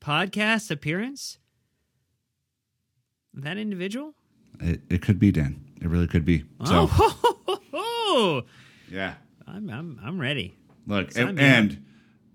[0.02, 1.38] podcast appearance?
[3.36, 4.16] That individual?
[4.60, 5.64] It, it could be, Dan.
[5.80, 6.46] It really could be.
[6.66, 8.42] So, Oh,
[8.92, 9.14] yeah.
[9.46, 10.56] I'm I'm I'm ready.
[10.88, 11.86] Look, and, and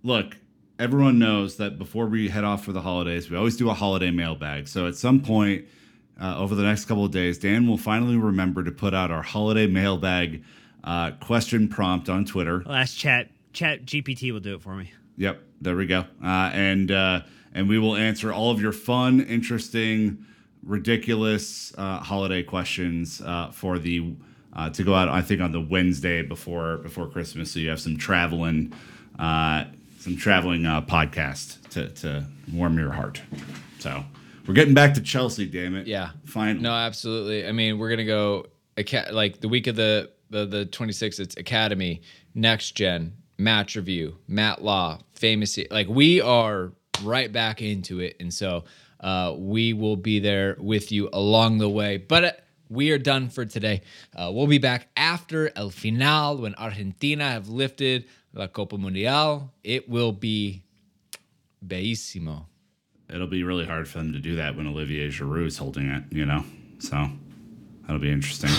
[0.04, 0.36] look,
[0.82, 4.10] everyone knows that before we head off for the holidays, we always do a holiday
[4.10, 4.66] mailbag.
[4.66, 5.64] So at some point
[6.20, 9.22] uh, over the next couple of days, Dan will finally remember to put out our
[9.22, 10.42] holiday mailbag
[10.82, 12.64] uh, question prompt on Twitter.
[12.66, 14.92] Last chat chat GPT will do it for me.
[15.16, 16.00] Yep, there we go.
[16.22, 17.20] Uh, and uh,
[17.54, 20.26] and we will answer all of your fun, interesting,
[20.64, 24.14] ridiculous uh, holiday questions uh, for the
[24.54, 25.08] uh, to go out.
[25.08, 28.72] I think on the Wednesday before before Christmas, so you have some traveling,
[29.18, 29.64] uh,
[30.02, 33.22] some traveling uh, podcast to to warm your heart.
[33.78, 34.04] So
[34.46, 35.46] we're getting back to Chelsea.
[35.46, 35.86] Damn it!
[35.86, 36.10] Yeah.
[36.24, 36.60] fine.
[36.60, 37.46] No, absolutely.
[37.46, 38.46] I mean, we're gonna go
[39.12, 41.20] like the week of the the the 26th.
[41.20, 42.02] It's Academy,
[42.34, 45.56] Next Gen, Match Review, Matt Law, Famous.
[45.70, 46.72] Like we are
[47.04, 48.64] right back into it, and so
[48.98, 51.96] uh, we will be there with you along the way.
[51.96, 52.24] But.
[52.24, 52.32] Uh,
[52.68, 53.82] we are done for today.
[54.16, 59.50] Uh, we'll be back after El Final when Argentina have lifted La Copa Mundial.
[59.62, 60.62] It will be
[61.66, 62.46] bellissimo.
[63.12, 66.04] It'll be really hard for them to do that when Olivier Giroud is holding it.
[66.10, 66.44] You know,
[66.78, 67.08] so
[67.82, 68.50] that'll be interesting.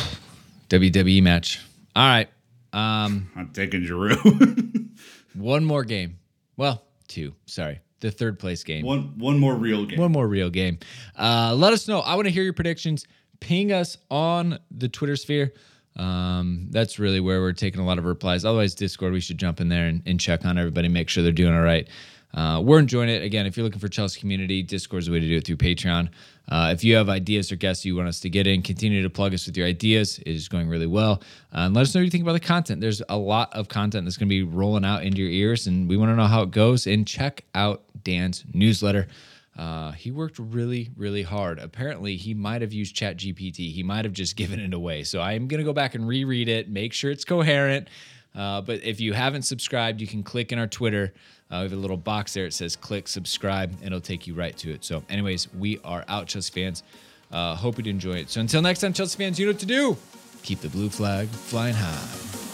[0.69, 1.59] WWE match.
[1.95, 2.29] All right.
[2.71, 4.89] Um, I'm taking Giroud.
[5.33, 6.19] One more game.
[6.57, 7.33] Well, two.
[7.45, 7.79] Sorry.
[7.99, 8.85] The third place game.
[8.85, 9.97] one one more real game.
[9.97, 10.77] One more real game.
[11.17, 12.01] Uh, let us know.
[12.01, 13.05] I want to hear your predictions.
[13.39, 15.53] Ping us on the Twitter sphere.
[15.95, 18.45] Um, that's really where we're taking a lot of replies.
[18.45, 21.31] Otherwise, Discord, we should jump in there and, and check on everybody, make sure they're
[21.31, 21.87] doing all right.
[22.33, 23.21] Uh, we're enjoying it.
[23.21, 25.57] Again, if you're looking for Chelsea community, Discord is the way to do it through
[25.57, 26.09] Patreon.
[26.49, 29.09] Uh, if you have ideas or guests you want us to get in, continue to
[29.09, 30.17] plug us with your ideas.
[30.19, 31.21] It is going really well.
[31.53, 32.81] Uh, and let us know what you think about the content.
[32.81, 35.87] There's a lot of content that's going to be rolling out into your ears, and
[35.87, 36.87] we want to know how it goes.
[36.87, 39.07] And check out Dan's newsletter.
[39.57, 41.59] Uh, he worked really, really hard.
[41.59, 43.71] Apparently, he might have used ChatGPT.
[43.71, 45.03] He might have just given it away.
[45.03, 47.87] So I'm going to go back and reread it, make sure it's coherent.
[48.35, 51.13] Uh, but if you haven't subscribed, you can click in our Twitter.
[51.51, 52.45] Uh, we have a little box there.
[52.45, 54.83] It says click subscribe, and it'll take you right to it.
[54.83, 56.81] So, anyways, we are out, Chelsea fans.
[57.31, 58.29] Uh, hope you'd enjoy it.
[58.29, 59.97] So until next time, Chelsea fans, you know what to do.
[60.43, 62.52] Keep the blue flag flying high.